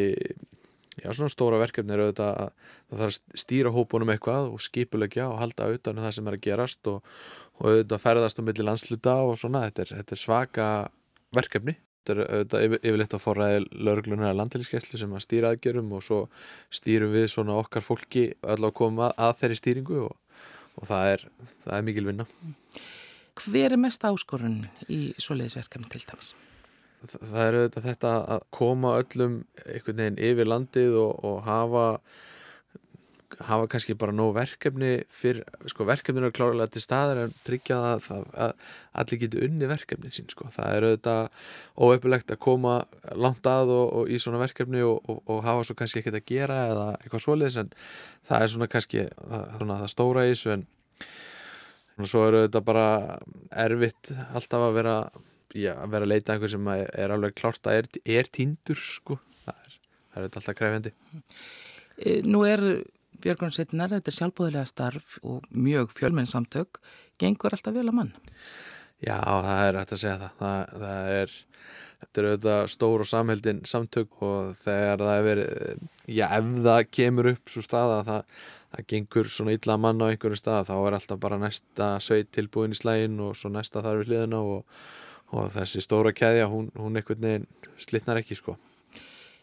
já 1.01 1.09
svona 1.09 1.33
stóra 1.33 1.63
verkefni 1.63 1.97
er 1.97 2.05
auðvitað 2.05 2.31
að 2.45 2.55
það 2.61 3.01
þarf 3.01 3.17
að 3.17 3.41
stýra 3.47 3.73
hópunum 3.73 4.13
eitthvað 4.13 4.53
og 4.53 4.65
skipulegja 4.69 5.29
og 5.31 5.39
halda 5.41 5.71
auðvitað 5.71 5.97
um 5.97 6.05
það 6.05 6.17
sem 6.19 6.29
er 6.29 6.37
að 6.37 6.45
gerast 6.45 6.91
og, 6.93 7.13
og 7.57 7.71
auðvitað 7.71 8.05
ferðast 8.05 8.45
á 8.45 8.45
milli 8.45 8.69
landsluta 8.69 9.21
og 9.25 9.39
svona, 9.41 9.65
þetta 9.65 9.87
er, 9.87 9.95
þetta 10.03 10.19
er 10.19 10.27
svaka 10.29 10.67
verkefni. 11.33 11.81
Þetta 12.01 12.13
er 12.15 12.31
auðvitað 12.33 12.63
yfirleitt 12.81 13.13
að 13.13 13.21
forræði 13.21 13.57
lauruglunar 13.85 14.31
að 14.31 14.39
landhelgiskeslu 14.39 14.97
sem 14.97 15.11
að 15.13 15.21
stýra 15.21 15.51
aðgjörum 15.53 15.91
og 15.93 16.01
svo 16.01 16.17
stýrum 16.73 17.11
við 17.13 17.27
svona 17.29 17.59
okkar 17.61 17.85
fólki 17.85 18.23
allavega 18.41 18.71
að 18.71 18.77
koma 18.79 19.09
að 19.21 19.35
þeirri 19.43 19.57
stýringu 19.59 19.99
og, 20.07 20.39
og 20.81 20.89
það, 20.89 21.09
er, 21.11 21.25
það 21.67 21.75
er 21.77 21.85
mikil 21.91 22.05
vinna. 22.09 22.25
Hver 23.37 23.75
er 23.75 23.81
mest 23.83 24.07
áskorun 24.09 24.57
í 24.89 24.99
svoleiðisverkefni 25.21 25.93
til 25.93 26.01
dæmis? 26.09 26.33
Það, 27.05 27.15
það 27.21 27.45
er 27.45 27.59
þetta 27.85 28.15
að 28.33 28.49
koma 28.57 28.97
öllum 29.03 29.37
einhvern 29.61 30.01
veginn 30.01 30.19
yfir 30.31 30.49
landið 30.49 30.97
og, 31.05 31.13
og 31.21 31.39
hafa 31.45 31.85
hafa 33.47 33.67
kannski 33.71 33.95
bara 33.99 34.13
nóg 34.15 34.33
verkefni 34.35 34.91
fyrir, 35.11 35.43
sko 35.71 35.85
verkefninu 35.87 36.27
er 36.29 36.35
klárlega 36.35 36.73
til 36.73 36.83
staðar 36.83 37.23
en 37.23 37.33
tryggja 37.45 37.79
að, 37.93 38.09
að 38.35 38.53
allir 39.03 39.21
geti 39.23 39.41
unni 39.47 39.69
verkefni 39.69 40.11
sín 40.13 40.29
sko. 40.31 40.49
Það 40.53 40.75
er 40.75 40.87
auðvitað 40.89 41.47
óöfulegt 41.87 42.35
að 42.35 42.41
koma 42.43 42.75
langt 43.15 43.47
að 43.49 43.73
og, 43.77 43.87
og 44.01 44.11
í 44.11 44.19
svona 44.21 44.41
verkefni 44.43 44.83
og, 44.85 45.01
og, 45.07 45.23
og 45.31 45.41
hafa 45.47 45.65
svo 45.67 45.77
kannski 45.79 46.03
ekkert 46.03 46.19
að 46.21 46.29
gera 46.33 46.61
eða 46.69 46.87
eitthvað 46.99 47.25
svoleiðis 47.25 47.59
en 47.63 47.73
það 48.29 48.45
er 48.45 48.53
svona 48.55 48.71
kannski 48.75 49.07
það, 49.15 49.49
svona, 49.57 49.81
það 49.81 49.93
stóra 49.95 50.27
í 50.27 50.33
þessu 50.35 50.55
en 50.57 50.67
svo 52.01 52.23
er 52.25 52.39
auðvitað 52.39 52.65
bara 52.65 52.87
erfitt 53.63 54.13
alltaf 54.31 54.69
að 54.69 54.79
vera 54.79 54.95
já, 55.55 55.73
að 55.75 55.93
vera 55.93 56.07
að 56.07 56.11
leita 56.13 56.35
einhver 56.35 56.53
sem 56.53 56.71
er 56.73 57.13
alveg 57.13 57.35
klárt 57.37 57.67
að 57.67 57.81
er, 57.81 57.89
er 58.19 58.29
tíndur 58.33 58.79
sko. 58.79 59.17
Það 59.43 59.59
er, 59.65 59.77
það 60.13 60.23
er 60.23 60.39
alltaf 60.41 60.57
krefjandi. 60.57 60.93
Nú 62.27 62.43
er 62.47 62.65
Björgunsveitinar, 63.21 63.91
þetta 63.93 64.09
er 64.11 64.17
sjálfbúðilega 64.17 64.69
starf 64.69 65.17
og 65.21 65.45
mjög 65.53 65.91
fjölmenn 65.93 66.29
samtök, 66.29 66.79
gengur 67.21 67.53
alltaf 67.53 67.75
vel 67.75 67.87
að 67.87 67.97
mann? 67.97 68.13
Já, 69.01 69.17
það 69.17 69.63
er 69.65 69.79
hægt 69.79 69.93
að 69.95 70.01
segja 70.01 70.17
það. 70.21 70.33
Það, 70.39 70.73
það 70.83 71.11
er, 71.17 71.35
þetta 72.01 72.21
er 72.21 72.27
auðvitað 72.29 72.63
stór 72.75 73.03
og 73.03 73.09
samheldin 73.11 73.61
samtök 73.69 74.23
og 74.25 74.55
þegar 74.61 75.05
það 75.05 75.13
er 75.13 75.27
verið, 75.27 75.85
já, 76.05 76.25
ef 76.37 76.49
það 76.67 76.81
kemur 76.97 77.31
upp 77.33 77.53
svo 77.53 77.65
staða 77.65 77.99
að 77.99 78.09
það, 78.09 78.41
það 78.73 78.89
gengur 78.93 79.31
svona 79.37 79.55
illa 79.57 79.77
mann 79.85 80.01
á 80.01 80.09
einhverju 80.09 80.41
staða, 80.41 80.65
þá 80.69 80.75
er 80.79 80.97
alltaf 80.99 81.21
bara 81.27 81.39
næsta 81.41 81.93
sveit 82.01 82.33
tilbúin 82.33 82.75
í 82.75 82.81
slægin 82.81 83.21
og 83.25 83.37
svo 83.37 83.53
næsta 83.53 83.85
þar 83.85 84.01
við 84.01 84.11
hliðina 84.11 84.43
og, 84.55 84.83
og 85.33 85.53
þessi 85.57 85.85
stóra 85.85 86.13
keðja, 86.13 86.49
hún, 86.51 86.69
hún 86.77 86.97
einhvern 87.01 87.25
veginn 87.25 87.49
slitnar 87.81 88.21
ekki, 88.21 88.37
sko. 88.37 88.57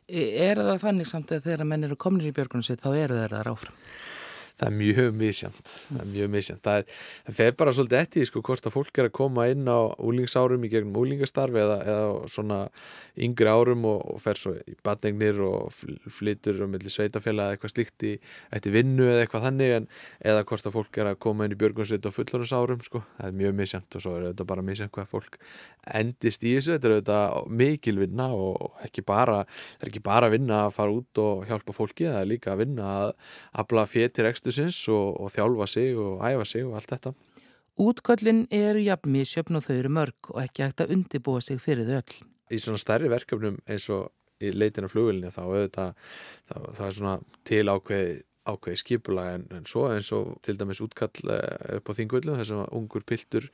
Er 0.09 0.57
það 0.57 0.79
þannig 0.87 1.09
samt 1.11 1.33
að 1.37 1.51
þegar 1.51 1.67
menn 1.69 1.85
eru 1.85 1.97
komin 2.01 2.25
í 2.25 2.33
björgunarsveit 2.33 2.81
þá 2.81 2.93
eru 2.97 3.17
þeir 3.19 3.35
þar 3.35 3.51
áfram? 3.51 3.75
Það 4.59 4.69
er 4.69 4.75
mjög 4.75 5.13
misjant, 5.15 5.69
það 5.87 6.01
er 6.03 6.09
mjög 6.11 6.31
misjant. 6.33 6.61
Það, 6.65 6.81
er, 6.81 7.03
það 7.29 7.37
fer 7.39 7.53
bara 7.61 7.75
svolítið 7.77 8.01
eftir 8.01 8.27
sko 8.27 8.41
hvort 8.49 8.65
að 8.67 8.73
fólk 8.75 8.99
er 8.99 9.07
að 9.07 9.13
koma 9.15 9.45
inn 9.53 9.69
á 9.71 9.79
úlingsárum 10.03 10.65
í 10.67 10.71
gegnum 10.73 10.97
úlingastarfi 10.99 11.61
eða, 11.63 11.77
eða 11.93 12.09
svona 12.33 12.59
yngri 13.23 13.53
árum 13.53 13.87
og, 13.87 14.03
og 14.15 14.19
fer 14.25 14.41
svo 14.41 14.57
í 14.59 14.75
batningnir 14.83 15.39
og 15.47 15.71
flytur 16.11 16.59
um 16.67 16.73
milli 16.75 16.91
sveitafélag 16.91 17.53
eða 17.53 17.55
eitthvað 17.55 17.75
slíkt 17.75 18.07
í 18.09 18.13
eftir 18.59 18.75
vinnu 18.75 19.07
eða 19.07 19.21
eitthvað 19.23 19.47
þannig 19.47 19.75
en 19.77 19.87
eða 20.33 20.43
hvort 20.51 20.67
að 20.67 20.75
fólk 20.81 20.99
er 20.99 21.13
að 21.13 21.21
koma 21.23 21.47
inn 21.47 21.55
í 21.55 21.61
björgunarsveit 21.63 22.11
á 22.11 22.17
fullónusárum 22.19 22.83
sko. 22.83 23.05
Það 23.21 23.31
er 23.31 23.39
mjög 23.45 23.57
misjant 23.63 23.99
og 24.01 24.05
svo 24.09 24.17
er 24.19 24.27
þetta 24.33 24.49
bara 24.51 24.67
misjant 24.67 24.95
hvað 24.99 25.11
fólk 25.15 25.39
endist 26.03 26.43
í 26.43 26.57
þessu. 26.57 26.75
Þetta 26.75 26.91
er 26.91 26.97
auðvitað 26.97 27.55
mikil 27.63 27.97
vinna 28.03 28.29
og 28.35 28.83
ekki 28.83 29.07
bara, 29.07 29.45
það 29.79 29.87
er 29.87 29.95
ekki 29.95 30.05
bara 30.11 30.35
vinna 30.35 30.65
að 30.67 30.75
fara 30.81 30.99
út 30.99 31.23
og 31.23 31.47
hjálpa 31.47 31.79
fólki, 31.79 32.11
það 32.11 32.21
er 32.25 32.31
líka 32.35 32.55
að 32.57 32.65
vinna 32.65 32.91
að 33.05 33.15
afla 33.63 33.87
fétir 33.87 34.27
ekstra 34.27 34.48
og, 34.93 35.21
og 35.21 35.33
þjálfa 35.35 35.67
sig 35.71 35.97
og 35.97 36.23
æfa 36.25 36.47
sig 36.49 36.67
og 36.67 36.79
allt 36.79 36.95
þetta. 36.95 37.15
Útköllin 37.79 38.47
eru 38.51 38.81
jafn 38.83 39.13
misjöfn 39.15 39.59
og 39.59 39.67
þau 39.69 39.75
eru 39.77 39.91
mörg 39.95 40.33
og 40.33 40.41
ekki 40.43 40.65
hægt 40.65 40.81
að 40.83 40.95
undibúa 40.97 41.43
sig 41.45 41.61
fyrir 41.63 41.87
þau 41.87 42.01
öll. 42.01 42.15
Í 42.51 42.59
svona 42.59 42.81
stærri 42.81 43.11
verkefnum 43.13 43.61
eins 43.69 43.87
og 43.95 44.09
í 44.43 44.51
leitina 44.55 44.89
flugvilni 44.91 45.31
þá 45.35 45.43
auðvitað, 45.45 46.09
það, 46.49 46.67
það 46.79 46.87
er 46.87 46.97
svona 46.97 47.15
til 47.49 47.63
ákveði, 47.73 48.17
ákveði 48.49 48.81
skipulag 48.83 49.31
en, 49.35 49.47
en 49.59 49.69
svo 49.69 49.85
eins 49.93 50.11
og 50.17 50.33
til 50.47 50.57
dæmis 50.59 50.83
útkall 50.85 51.35
eh, 51.35 51.79
upp 51.79 51.91
á 51.91 51.93
þingvöldu 51.99 52.37
þess 52.39 52.55
að 52.57 52.75
ungur 52.79 53.07
piltur 53.07 53.49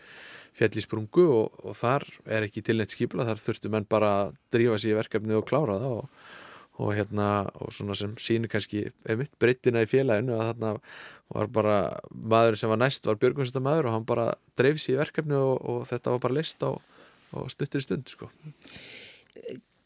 fjall 0.54 0.72
í 0.78 0.84
sprungu 0.84 1.26
og, 1.40 1.60
og 1.64 1.76
þar 1.78 2.06
er 2.24 2.48
ekki 2.48 2.64
til 2.64 2.78
neitt 2.78 2.94
skipulag, 2.94 3.28
þar 3.32 3.44
þurftu 3.44 3.72
menn 3.74 3.88
bara 3.90 4.12
að 4.22 4.34
drífa 4.54 4.80
sér 4.80 5.00
verkefni 5.00 5.36
og 5.36 5.48
klára 5.48 5.80
það 5.82 5.98
og 5.98 6.32
og 6.82 6.94
hérna 6.96 7.28
og 7.62 7.70
svona 7.74 7.94
sem 7.98 8.16
sínir 8.18 8.50
kannski 8.50 8.88
einmitt 9.06 9.34
breyttina 9.38 9.84
í 9.84 9.90
félaginu 9.90 10.34
að 10.34 10.48
þarna 10.48 10.72
var 11.34 11.50
bara 11.54 11.76
maður 12.10 12.58
sem 12.58 12.72
var 12.72 12.80
næst 12.82 13.06
var 13.06 13.20
björgunstamæður 13.22 13.90
og 13.90 13.96
hann 13.96 14.08
bara 14.08 14.26
dreif 14.58 14.80
sér 14.82 14.96
í 14.96 15.00
verkefni 15.04 15.38
og, 15.38 15.54
og 15.62 15.86
þetta 15.90 16.14
var 16.16 16.24
bara 16.26 16.38
list 16.40 16.66
og 16.66 16.80
stuttir 17.50 17.82
í 17.82 17.86
stund 17.86 18.10
sko. 18.10 18.30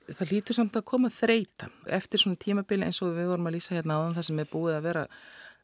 Það 0.08 0.30
lítur 0.32 0.56
samt 0.56 0.76
að 0.76 0.86
koma 0.88 1.10
þreita 1.12 1.68
eftir 1.92 2.22
svona 2.22 2.40
tímabili 2.40 2.88
eins 2.88 3.02
og 3.04 3.12
við 3.16 3.28
vorum 3.32 3.50
að 3.50 3.58
lýsa 3.58 3.76
hérna 3.76 4.00
áðan 4.00 4.16
það 4.16 4.28
sem 4.30 4.40
er 4.40 4.52
búið 4.52 4.78
að 4.78 4.86
vera 4.88 5.08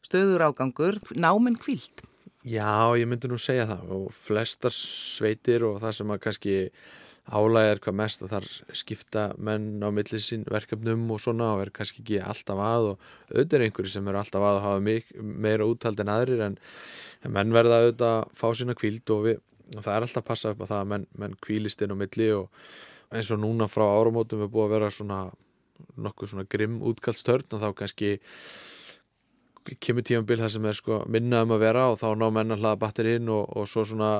stöður 0.05 0.45
ágangur, 0.45 0.99
náminn 1.17 1.57
kvíld 1.57 2.05
Já, 2.45 2.93
ég 2.93 3.07
myndi 3.09 3.25
nú 3.25 3.39
segja 3.41 3.65
það 3.65 3.91
og 3.95 4.09
flestar 4.13 4.73
sveitir 4.73 5.63
og 5.65 5.79
það 5.81 5.95
sem 5.97 6.11
að 6.13 6.19
kannski 6.27 6.57
álæg 7.25 7.71
er 7.71 7.81
hvað 7.81 7.97
mest 7.97 8.21
að 8.21 8.33
þar 8.35 8.47
skipta 8.77 9.23
menn 9.41 9.81
á 9.81 9.89
millisín 9.89 10.45
verkefnum 10.51 11.07
og 11.13 11.21
svona 11.23 11.53
og 11.55 11.63
er 11.63 11.71
kannski 11.73 12.03
ekki 12.03 12.19
alltaf 12.21 12.61
að 12.61 12.89
og 12.91 13.07
auðvitað 13.31 13.57
er 13.57 13.65
einhverju 13.65 13.93
sem 13.95 14.09
eru 14.11 14.21
alltaf 14.21 14.45
að 14.45 14.61
hafa 14.65 14.83
meik, 14.85 15.09
meira 15.21 15.65
úthald 15.65 16.03
en 16.03 16.11
aðrir 16.13 16.43
en 16.45 16.59
menn 17.25 17.55
verða 17.55 17.81
auðvitað 17.81 18.17
að 18.19 18.35
fá 18.37 18.45
sína 18.53 18.77
kvíld 18.77 19.15
og, 19.15 19.23
við, 19.25 19.41
og 19.73 19.79
það 19.79 19.95
er 19.95 20.05
alltaf 20.05 20.21
að 20.21 20.29
passa 20.29 20.53
upp 20.53 20.61
á 20.61 20.69
það 20.69 20.83
að 20.83 20.91
menn, 20.93 21.07
menn 21.17 21.39
kvílist 21.41 21.81
inn 21.81 21.95
á 21.97 22.01
milli 22.03 22.29
og 22.37 22.69
eins 23.15 23.31
og 23.33 23.41
núna 23.41 23.69
frá 23.71 23.87
áramótum 23.87 24.45
er 24.45 24.53
búið 24.53 24.67
að 24.67 24.75
vera 24.77 24.93
svona 24.93 25.19
nokkuð 25.97 26.31
svona 26.31 26.49
grimm 26.49 26.77
útkaldstörn 26.85 27.57
og 27.57 27.63
þá 27.63 27.69
kannski 27.81 28.11
kemur 29.81 30.05
tímanbíl 30.05 30.37
það 30.43 30.51
sem 30.53 30.67
er 30.69 30.77
sko 30.77 30.99
minna 31.09 31.41
um 31.45 31.55
að 31.55 31.63
vera 31.65 31.87
og 31.89 31.97
þá 31.97 32.11
ná 32.19 32.27
menn 32.29 32.53
að 32.53 32.61
hlaða 32.61 32.81
batterinn 32.83 33.31
og, 33.33 33.49
og 33.57 33.65
svo 33.69 33.85
svona 33.87 34.19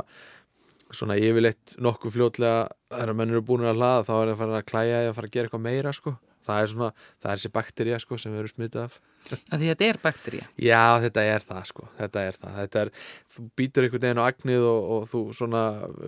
svona 0.97 1.17
yfirleitt 1.19 1.75
nokkuð 1.84 2.15
fljótlega 2.15 2.62
þegar 2.93 3.17
menn 3.19 3.34
eru 3.34 3.43
búin 3.45 3.67
að 3.67 3.81
hlaða 3.81 4.05
þá 4.08 4.13
er 4.15 4.21
það 4.21 4.31
að 4.36 4.39
fara 4.43 4.62
að 4.62 4.69
klæja 4.71 5.01
eða 5.01 5.12
að 5.12 5.17
fara 5.19 5.29
að 5.29 5.36
gera 5.36 5.49
eitthvað 5.49 5.65
meira 5.65 5.93
sko 5.95 6.15
það 6.45 6.62
er 6.62 6.71
svona, 6.71 6.88
það 7.23 7.31
er 7.31 7.39
þessi 7.41 7.53
bakterja 7.55 7.99
sko 8.03 8.17
sem 8.21 8.34
við 8.34 8.43
erum 8.43 8.55
smitið 8.55 8.88
af 8.88 9.03
Því 9.25 9.65
þetta 9.71 9.86
er 9.88 9.97
bakterja? 10.03 10.47
Já, 10.62 10.81
þetta 11.01 11.21
er 11.25 11.45
það 11.47 11.62
sko 11.71 11.88
þetta 11.97 12.25
er 12.29 12.36
það, 12.38 12.58
þetta 12.60 12.81
er, 12.84 12.91
þú 13.34 13.45
býtur 13.58 13.88
einhvern 13.88 14.03
veginn 14.03 14.21
á 14.21 14.29
agnið 14.29 14.65
og, 14.69 14.89
og 14.95 15.08
þú 15.10 15.21
svona 15.34 15.62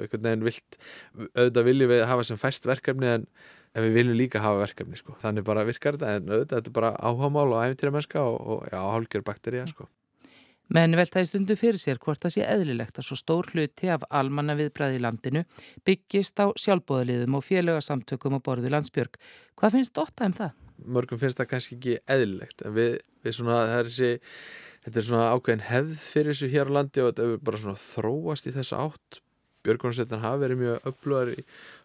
einhvern 0.03 0.27
veginn 0.27 0.45
vilt, 0.45 0.77
auðvitað 1.33 1.69
viljum 1.71 1.93
við 1.95 2.03
hafa 2.11 2.27
sem 2.29 2.41
fæst 2.41 2.69
verkefni 2.69 3.09
en 3.15 3.25
en 3.77 3.85
við 3.85 3.99
viljum 3.99 4.17
líka 4.17 4.41
hafa 4.41 4.63
verkefni 4.63 4.97
sko. 4.99 5.15
þannig 5.21 5.45
bara 5.47 5.65
virkar 5.67 5.97
þetta 5.97 6.17
en 6.17 6.31
auðvitað 6.31 6.55
þetta 6.55 6.71
er 6.71 6.77
bara 6.79 6.93
áhámál 6.97 7.47
og 7.51 7.61
æfintýra 7.61 7.93
mennska 7.93 8.23
og, 8.23 8.37
og 8.41 8.67
já, 8.71 8.79
hálgjör 8.81 9.25
bakterja 9.27 9.67
sko. 9.69 9.87
Menn 10.73 10.97
veltaði 10.99 11.29
stundu 11.29 11.55
fyrir 11.55 11.79
sér 11.79 11.99
hvort 12.03 12.19
það 12.23 12.33
sé 12.35 12.45
eðlilegt 12.47 12.97
að 12.99 13.07
svo 13.07 13.17
stór 13.19 13.47
hluti 13.53 13.91
af 13.93 14.03
almanna 14.11 14.57
viðbræði 14.59 14.99
í 14.99 15.03
landinu 15.03 15.43
byggist 15.87 16.41
á 16.43 16.51
sjálfbóðaliðum 16.59 17.37
og 17.39 17.45
félögarsamtökum 17.47 18.35
og 18.35 18.43
borðu 18.43 18.71
landsbjörg. 18.73 19.15
Hvað 19.55 19.77
finnst 19.77 20.01
Ótta 20.01 20.27
um 20.27 20.35
það? 20.35 20.57
Mörgum 20.83 21.21
finnst 21.21 21.39
það 21.39 21.51
kannski 21.53 21.77
ekki 21.77 21.95
eðlilegt 22.03 22.65
en 22.67 22.75
við, 22.75 22.97
við 23.23 23.37
svona, 23.39 23.61
er 23.77 23.87
þessi, 23.87 24.11
þetta 24.85 24.99
er 24.99 25.07
svona 25.07 25.29
ákveðin 25.31 25.65
hefð 25.69 26.03
fyrir 26.03 26.35
þessu 26.35 26.51
hér 26.51 26.73
á 26.73 26.75
landi 26.81 27.03
og 27.03 27.13
þetta 27.13 27.29
er 27.29 27.47
bara 27.47 27.63
svona 27.63 27.85
þróast 27.87 28.51
í 28.51 28.55
þessu 28.57 28.81
átt 28.81 29.21
björgunarsveitan 29.67 30.23
hafa 30.23 30.41
verið 30.43 30.61
mjög 30.61 30.91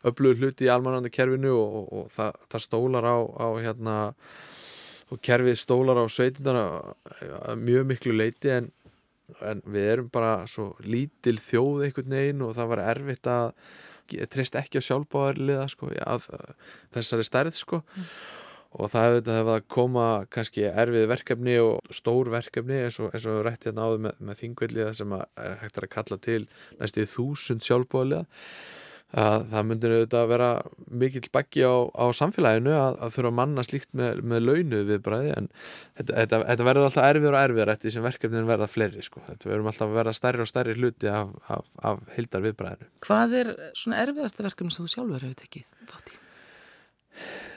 öflugur 0.07 0.41
hluti 0.43 0.67
í 0.67 0.73
almanandakerfinu 0.73 1.55
og, 1.55 1.79
og, 1.79 1.87
og 1.99 2.11
það, 2.15 2.43
það 2.53 2.65
stólar 2.67 3.09
á, 3.09 3.17
á 3.19 3.47
hérna 3.63 3.97
og 5.13 5.21
kerfið 5.25 5.59
stólar 5.61 6.01
á 6.01 6.07
sveitindana 6.09 7.57
mjög 7.61 7.89
miklu 7.91 8.15
leiti 8.17 8.53
en, 8.55 8.71
en 9.45 9.63
við 9.69 9.89
erum 9.95 10.13
bara 10.13 10.47
svo 10.51 10.73
lítil 10.85 11.37
þjóð 11.43 11.89
einhvern 11.89 12.15
veginn 12.17 12.45
og 12.47 12.55
það 12.57 12.71
var 12.73 12.85
erfitt 12.87 13.29
að 13.31 13.51
treyst 14.33 14.57
ekki 14.59 14.81
á 14.81 14.87
sjálfbáðarliða 14.89 15.67
sko, 15.73 15.91
að, 16.05 16.29
þessari 16.93 17.27
stærð 17.27 17.59
sko. 17.59 17.83
Mm. 17.97 18.09
Og 18.73 18.89
það 18.89 19.15
þetta 19.19 19.35
að 19.53 19.65
koma 19.69 20.05
kannski 20.33 20.63
erfið 20.65 21.11
verkefni 21.11 21.59
og 21.61 21.93
stór 21.93 22.31
verkefni 22.33 22.79
eins 22.87 22.97
og, 23.05 23.11
eins 23.13 23.27
og 23.29 23.43
rætti 23.45 23.69
hérna 23.69 23.85
áður 23.85 24.07
með, 24.07 24.23
með 24.25 24.39
þingvelliða 24.41 24.95
sem 24.97 25.13
er 25.19 25.59
hægt 25.61 25.81
að 25.83 25.91
kalla 25.93 26.19
til 26.25 26.39
næstu 26.79 27.05
þúsund 27.13 27.67
sjálfbóðlega 27.67 28.25
að 29.13 29.43
það 29.51 29.67
myndir 29.69 29.93
auðvitað 29.93 30.23
að 30.23 30.31
vera 30.31 30.49
mikill 31.03 31.29
baggi 31.35 31.65
á, 31.69 31.75
á 31.93 32.05
samfélaginu 32.17 32.73
að, 32.73 32.97
að 33.05 33.13
þurfa 33.17 33.33
að 33.33 33.37
manna 33.41 33.65
slíkt 33.67 33.91
með, 33.99 34.23
með 34.25 34.47
launu 34.47 34.81
við 34.89 35.03
bræði 35.05 35.35
en 35.37 35.51
þetta, 35.99 36.15
þetta, 36.15 36.41
þetta 36.49 36.69
verður 36.69 36.89
alltaf 36.89 37.09
erfiður 37.11 37.37
og 37.37 37.43
erfiður 37.43 37.75
eftir 37.75 37.95
sem 37.97 38.07
verkefnin 38.07 38.49
verða 38.49 38.71
fleiri 38.73 39.05
sko. 39.05 39.23
þetta 39.29 39.53
verður 39.53 39.71
alltaf 39.73 39.87
að 39.91 40.01
vera 40.01 40.17
stærri 40.17 40.45
og 40.45 40.51
stærri 40.51 40.77
hluti 40.79 41.13
af, 41.13 41.37
af, 41.53 41.69
af 41.93 42.03
hildar 42.17 42.45
viðbræðinu 42.49 42.91
Hvað 43.05 43.39
er 43.43 43.55
svona 43.77 44.03
erfiðasta 44.07 44.49
verkefni 44.49 44.77
sem 44.77 44.89
þú 44.89 44.95
sjálfur 44.97 45.27
hefur 45.29 45.41
tekið 45.45 45.79
þátt 45.93 46.13
í? 46.15 46.21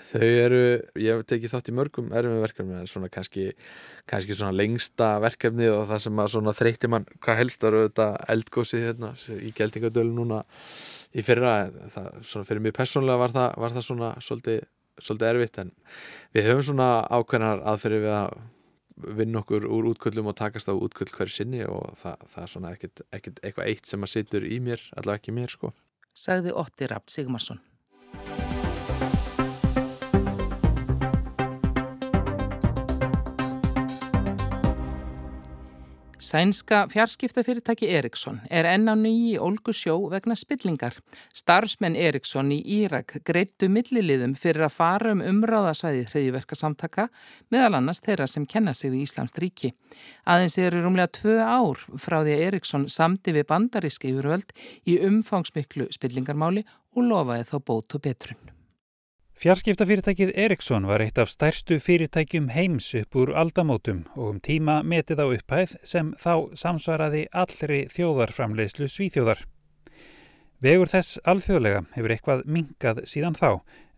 Þau 0.06 0.24
eru, 0.24 0.60
ég 1.02 1.16
hef 1.18 1.26
tekið 1.28 1.52
þátt 1.52 1.70
í 1.72 1.76
mörgum 1.76 2.12
erfum 2.16 2.44
verkefni 2.44 2.76
en 2.78 2.88
svona 2.88 3.10
kannski, 3.12 3.50
kannski 4.08 4.36
svona 4.36 4.56
lengsta 4.56 5.16
verkefni 5.24 5.68
og 5.72 5.88
það 5.90 6.04
sem 6.06 6.22
að 6.22 6.30
svona 6.36 6.54
þreyti 6.56 6.92
mann 6.92 7.08
hvað 7.24 7.40
helst 7.42 7.66
eru 7.68 7.82
þetta 7.88 8.08
eldgósi 8.32 8.84
hérna 8.84 9.12
í 9.36 9.52
Geldingadölu 9.56 10.14
núna 10.16 10.44
í 11.16 11.24
fyrra 11.26 11.54
það, 11.94 12.10
svona 12.28 12.48
fyrir 12.48 12.66
mig 12.66 12.76
personlega 12.76 13.22
var 13.22 13.36
það, 13.36 13.54
var 13.64 13.78
það 13.78 13.88
svona 13.88 14.10
svolítið, 14.24 14.66
svolítið 15.00 15.30
erfitt 15.32 15.62
en 15.64 15.72
við 16.36 16.50
höfum 16.50 16.68
svona 16.72 16.90
ákveðnar 17.08 17.64
aðferði 17.72 18.02
við 18.04 18.18
að 18.18 18.38
vinna 19.20 19.42
okkur 19.42 19.68
úr 19.68 19.90
útköllum 19.92 20.32
og 20.32 20.38
takast 20.40 20.72
á 20.72 20.74
útköll 20.74 21.12
hverju 21.12 21.36
sinni 21.36 21.64
og 21.68 21.96
það, 22.00 22.28
það 22.32 22.44
er 22.44 22.52
svona 22.54 22.74
ekkert, 22.76 23.06
ekkert 23.12 23.42
eitthvað 23.44 23.72
eitt 23.72 23.92
sem 23.92 24.08
að 24.08 24.14
situr 24.14 24.48
í 24.48 24.60
mér, 24.64 24.84
allavega 24.96 25.24
ekki 25.24 25.36
mér 25.36 25.52
sko. 25.52 25.74
Sagði 26.16 26.56
Otti 26.56 26.88
Rapt 26.88 27.12
Sigmarsson. 27.12 27.60
Sænska 36.26 36.88
fjarskiptafyrirtæki 36.90 37.86
Eriksson 37.94 38.40
er 38.50 38.66
enn 38.66 38.90
á 38.90 38.98
nýji 38.98 39.36
Olgu 39.38 39.74
sjó 39.78 39.94
vegna 40.10 40.34
spillingar. 40.34 40.96
Starfsmenn 41.38 41.94
Eriksson 41.94 42.50
í 42.56 42.58
Írak 42.80 43.20
greittu 43.30 43.70
milliliðum 43.70 44.34
fyrir 44.34 44.66
að 44.66 44.74
fara 44.74 45.12
um 45.14 45.22
umráðasvæði 45.22 46.08
hreðjuverka 46.10 46.58
samtaka 46.58 47.06
meðal 47.54 47.78
annars 47.78 48.02
þeirra 48.08 48.26
sem 48.32 48.50
kenna 48.50 48.74
sig 48.74 48.96
við 48.96 49.06
Íslamst 49.06 49.38
ríki. 49.44 49.76
Aðeins 50.26 50.58
eru 50.66 50.82
rúmlega 50.82 51.14
tvö 51.20 51.38
ár 51.46 51.86
frá 51.94 52.18
því 52.24 52.40
að 52.40 52.44
Eriksson 52.48 52.90
samti 52.90 53.38
við 53.38 53.46
bandaríski 53.54 54.10
yfirvöld 54.16 54.58
í 54.90 54.98
umfangsmiklu 55.06 55.92
spillingarmáli 55.94 56.66
og 56.98 57.06
lofaði 57.06 57.52
þá 57.54 57.58
bótu 57.70 58.02
betrun. 58.02 58.55
Fjarskiptafyrirtækið 59.36 60.30
Ericsson 60.40 60.86
var 60.88 61.02
eitt 61.04 61.18
af 61.20 61.28
stærstu 61.28 61.76
fyrirtækjum 61.84 62.46
heims 62.56 62.86
upp 62.96 63.18
úr 63.20 63.34
aldamótum 63.36 64.06
og 64.16 64.30
um 64.30 64.38
tíma 64.40 64.78
metið 64.88 65.20
á 65.20 65.26
upphæð 65.28 65.74
sem 65.84 66.14
þá 66.16 66.56
samsvaraði 66.56 67.26
allri 67.36 67.82
þjóðarframleiðslu 67.92 68.88
svíþjóðar. 68.94 69.42
Vegur 70.64 70.88
þess 70.88 71.20
alþjóðlega 71.28 71.84
hefur 71.98 72.16
eitthvað 72.16 72.46
mingað 72.48 73.04
síðan 73.12 73.36
þá 73.36 73.50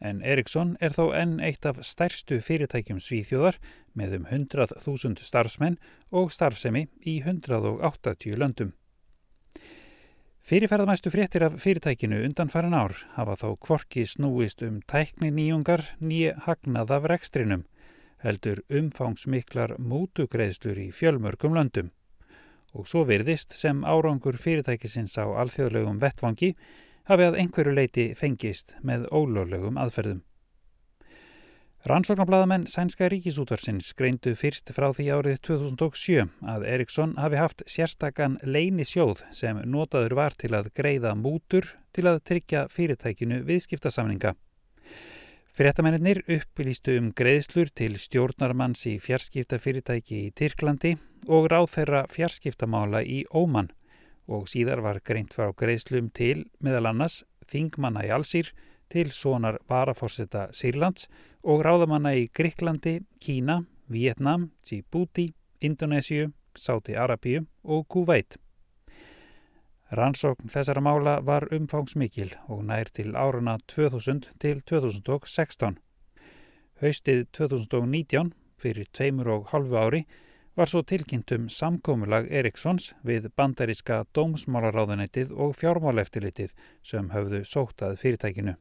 en 0.10 0.24
Ericsson 0.26 0.74
er 0.82 0.98
þó 0.98 1.14
enn 1.22 1.38
eitt 1.38 1.70
af 1.70 1.84
stærstu 1.86 2.42
fyrirtækjum 2.42 2.98
svíþjóðar 2.98 3.62
með 3.94 4.18
um 4.18 4.28
100.000 4.34 5.22
starfsmenn 5.22 5.78
og 6.10 6.34
starfsemi 6.34 6.88
í 7.06 7.20
180 7.22 8.42
löndum. 8.42 8.74
Fyrirferðamæstu 10.48 11.12
fréttir 11.12 11.44
af 11.44 11.58
fyrirtækinu 11.60 12.22
undan 12.24 12.48
farin 12.48 12.72
ár 12.72 12.94
hafa 13.18 13.34
þá 13.36 13.50
kvorki 13.66 14.06
snúist 14.08 14.62
um 14.64 14.78
tækni 14.88 15.28
nýjungar 15.28 15.82
nýja 16.00 16.38
hagnað 16.46 16.94
af 16.96 17.08
rekstrinum, 17.12 17.66
heldur 18.24 18.62
umfangsmiklar 18.72 19.74
mútugreðslur 19.76 20.80
í 20.80 20.88
fjölmörgum 20.96 21.58
löndum. 21.58 21.90
Og 22.72 22.88
svo 22.88 23.04
virðist 23.10 23.60
sem 23.60 23.84
árangur 23.84 24.40
fyrirtækisins 24.40 25.20
á 25.20 25.28
alþjóðlegum 25.28 26.00
vettvangi 26.00 26.54
hafi 27.12 27.28
að 27.28 27.42
einhverju 27.44 27.76
leiti 27.76 28.08
fengist 28.16 28.72
með 28.88 29.10
ólöglegum 29.12 29.76
aðferðum. 29.84 30.24
Rannsóknarbladamenn 31.86 32.66
Sænska 32.66 33.06
ríkisútvarsins 33.06 33.92
greindu 33.94 34.32
fyrst 34.36 34.72
frá 34.74 34.88
því 34.98 35.04
árið 35.14 35.36
2007 35.46 36.24
að 36.50 36.64
Eriksson 36.66 37.14
hafi 37.22 37.38
haft 37.38 37.62
sérstakann 37.70 38.40
leini 38.42 38.82
sjóð 38.82 39.22
sem 39.30 39.60
notaður 39.62 40.16
var 40.18 40.34
til 40.34 40.56
að 40.58 40.72
greiða 40.74 41.14
mútur 41.14 41.70
til 41.94 42.08
að 42.10 42.24
tryggja 42.26 42.64
fyrirtækinu 42.74 43.44
viðskiptasamninga. 43.46 44.34
Fyrirtamennir 45.54 46.24
uppbylýstu 46.26 46.98
um 46.98 47.12
greiðslur 47.14 47.70
til 47.70 47.94
stjórnarmanns 48.02 48.82
í 48.90 48.98
fjarskiptafyrirtæki 48.98 50.24
í 50.26 50.34
Tyrklandi 50.34 50.96
og 51.30 51.46
ráð 51.54 51.70
þeirra 51.76 52.06
fjarskiptamála 52.10 53.04
í 53.06 53.22
Óman 53.30 53.70
og 54.26 54.50
síðar 54.50 54.82
var 54.82 55.04
greint 55.06 55.38
frá 55.38 55.54
greiðslum 55.54 56.10
til 56.10 56.48
meðal 56.58 56.90
annars 56.90 57.22
Þingmanna 57.48 58.02
í 58.10 58.12
Allsýr 58.18 58.50
til 58.90 59.12
sonar 59.12 59.60
varaforsetta 59.70 60.48
Sýrlands 60.52 61.08
og 61.44 61.64
ráðamanna 61.66 62.14
í 62.16 62.28
Gríklandi, 62.28 63.00
Kína, 63.20 63.62
Vietnam, 63.90 64.52
Djibouti, 64.64 65.30
Indonésiu, 65.62 66.32
Sáti 66.56 66.96
Arabíu 66.96 67.46
og 67.64 67.88
Kuwait. 67.88 68.38
Rannsókn 69.92 70.52
þessara 70.52 70.82
mála 70.84 71.20
var 71.24 71.48
umfangsmikil 71.56 72.34
og 72.52 72.66
nær 72.68 72.90
til 72.92 73.16
áruna 73.16 73.56
2000 73.72 74.26
til 74.40 74.60
2016. 74.68 75.78
Haustið 76.82 77.24
2019, 77.32 78.34
fyrir 78.60 78.90
tveimur 78.92 79.32
og 79.32 79.48
halvu 79.54 79.80
ári, 79.80 80.04
var 80.58 80.68
svo 80.68 80.82
tilkynntum 80.84 81.48
samkómulag 81.54 82.28
Erikssons 82.34 82.92
við 83.06 83.30
bandaríska 83.38 84.04
dómsmálaráðanætið 84.18 85.32
og 85.32 85.56
fjármáleftilitið 85.56 86.56
sem 86.84 87.12
höfðu 87.14 87.44
sótað 87.46 88.00
fyrirtækinu. 88.02 88.58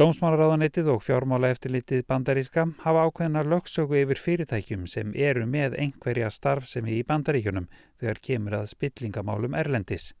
Dómsmálaráðanætið 0.00 0.86
og 0.88 1.02
fjármálaeftilitið 1.04 2.06
bandaríska 2.08 2.62
hafa 2.80 3.02
ákveðina 3.04 3.42
lögsögu 3.44 3.98
yfir 4.00 4.16
fyrirtækjum 4.16 4.86
sem 4.88 5.10
eru 5.12 5.44
með 5.44 5.74
einhverja 5.82 6.30
starfsemi 6.32 6.94
í 6.96 7.02
bandaríkjunum 7.04 7.66
þegar 8.00 8.20
kemur 8.24 8.56
að 8.56 8.70
spillingamálum 8.70 9.52
Erlendis. 9.52 10.14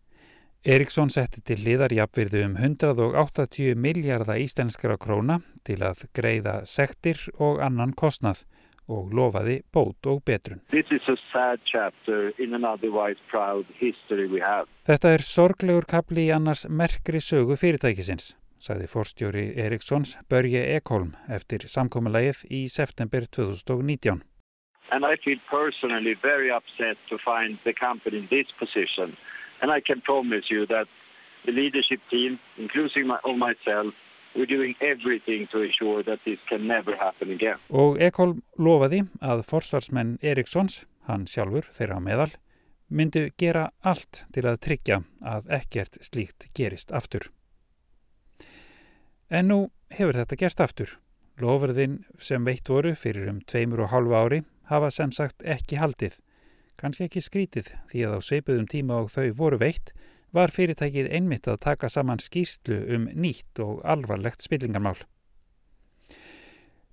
Eriksson 0.62 1.08
setti 1.08 1.40
til 1.40 1.56
liðarjapvirðu 1.64 2.42
um 2.50 2.58
180 2.60 3.72
miljardar 3.80 4.42
íslenskara 4.44 4.98
króna 5.00 5.40
til 5.64 5.80
að 5.80 6.04
greiða 6.12 6.58
sektir 6.68 7.24
og 7.40 7.64
annan 7.64 7.96
kostnað 7.96 8.44
og 8.92 9.08
lofaði 9.16 9.62
bót 9.72 10.04
og 10.12 10.20
betrun. 10.26 10.60
Þetta 14.92 15.16
er 15.16 15.26
sorglegur 15.32 15.88
kapli 15.88 16.28
í 16.28 16.30
annars 16.36 16.68
merkri 16.68 17.24
sögu 17.24 17.56
fyrirtækisins, 17.56 18.34
sagði 18.62 18.86
forstjóri 18.94 19.44
Erikssons 19.58 20.14
Börje 20.30 20.62
Ekholm 20.76 21.16
eftir 21.28 21.66
samkominnlægið 21.66 22.46
í 22.50 22.62
september 22.70 23.26
2019. 23.26 24.22
And 24.92 25.04
I 25.04 25.16
feel 25.24 25.40
personally 25.50 26.14
very 26.22 26.50
upset 26.50 26.98
to 27.08 27.18
find 27.18 27.58
the 27.64 27.72
company 27.72 28.18
in 28.18 28.28
this 28.30 28.48
position 28.58 29.16
And 29.62 29.70
I 29.70 29.80
can 29.80 30.00
promise 30.00 30.46
you 30.50 30.66
that 30.66 30.86
the 31.46 31.52
leadership 31.52 32.00
team, 32.10 32.38
including 32.58 33.06
my, 33.06 33.18
of 33.24 33.36
myself, 33.36 33.94
we're 34.34 34.54
doing 34.56 34.74
everything 34.80 35.46
to 35.52 35.62
ensure 35.62 36.02
that 36.02 36.18
this 36.24 36.38
can 36.48 36.66
never 36.66 36.96
happen 36.96 37.30
again. 37.30 37.58
Og 37.70 38.00
Ekholm 38.02 38.40
lofaði 38.58 39.04
að 39.22 39.44
forsvarsmenn 39.46 40.16
Erikssons, 40.22 40.82
hann 41.06 41.28
sjálfur 41.30 41.68
þeirra 41.76 42.00
meðal, 42.02 42.32
myndu 42.88 43.28
gera 43.38 43.68
allt 43.82 44.24
til 44.34 44.48
að 44.48 44.58
tryggja 44.66 45.02
að 45.34 45.52
ekkert 45.60 46.00
slíkt 46.02 46.48
gerist 46.58 46.90
aftur. 46.90 47.28
En 49.32 49.48
nú 49.48 49.60
hefur 49.96 50.18
þetta 50.20 50.36
gerst 50.36 50.60
aftur. 50.60 50.98
Lofurðin 51.40 52.02
sem 52.20 52.44
veitt 52.44 52.68
voru 52.68 52.92
fyrir 52.94 53.30
um 53.32 53.40
tveimur 53.48 53.86
og 53.86 53.94
hálfu 53.94 54.18
ári 54.18 54.42
hafa 54.68 54.92
sem 54.92 55.12
sagt 55.16 55.40
ekki 55.48 55.80
haldið 55.80 56.20
Kanski 56.82 57.06
ekki 57.06 57.20
skrítið 57.22 57.68
því 57.92 58.00
að 58.08 58.14
á 58.18 58.20
sveipuðum 58.26 58.68
tíma 58.70 58.96
og 59.04 59.12
þau 59.14 59.28
voru 59.38 59.58
veitt 59.60 59.92
var 60.34 60.50
fyrirtækið 60.50 61.10
einmitt 61.14 61.46
að 61.46 61.60
taka 61.62 61.90
saman 61.92 62.22
skýrslu 62.22 62.78
um 62.96 63.04
nýtt 63.12 63.60
og 63.62 63.84
alvarlegt 63.84 64.42
spillingarmál. 64.42 64.96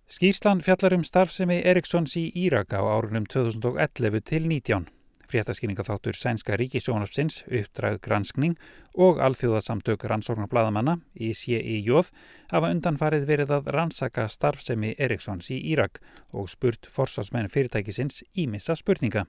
Skýrslan 0.10 0.62
fjallar 0.65 0.93
um 0.97 1.06
starfsemi 1.06 1.62
Erikssons 1.71 2.13
í 2.21 2.28
Írak 2.43 2.75
á 2.78 2.82
árunum 2.86 3.25
2011 3.30 4.21
til 4.30 4.45
19. 4.45 4.86
Fréttaskýringaþáttur 5.29 6.17
Sænska 6.17 6.55
Ríkisjónarpsins, 6.57 7.43
uppdrag 7.45 7.99
granskning 8.01 8.55
og 8.97 9.19
alþjóðasamtök 9.21 10.07
rannsóknarblæðamanna 10.09 10.95
í 11.13 11.29
CIJ 11.37 12.09
hafa 12.49 12.71
undanfarið 12.73 13.27
verið 13.29 13.53
að 13.59 13.69
rannsaka 13.75 14.25
starfsemi 14.27 14.95
Erikssons 14.97 15.51
í 15.53 15.59
Írak 15.73 16.01
og 16.33 16.49
spurt 16.49 16.89
forsvarsmenn 16.89 17.51
fyrirtækisins 17.53 18.23
ímissa 18.33 18.73
spurninga 18.79 19.27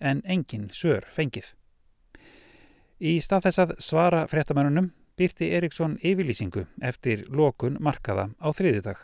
en 0.00 0.20
engin 0.24 0.68
sör 0.72 1.08
fengið. 1.08 1.54
Í 3.00 3.16
stað 3.24 3.48
þess 3.48 3.62
að 3.64 3.72
svara 3.80 4.26
fréttamennunum 4.28 4.90
byrti 5.16 5.48
Eriksson 5.56 5.96
yfirlýsingu 6.04 6.66
eftir 6.84 7.24
lokun 7.32 7.80
markaða 7.80 8.28
á 8.36 8.48
þriðudag. 8.52 9.00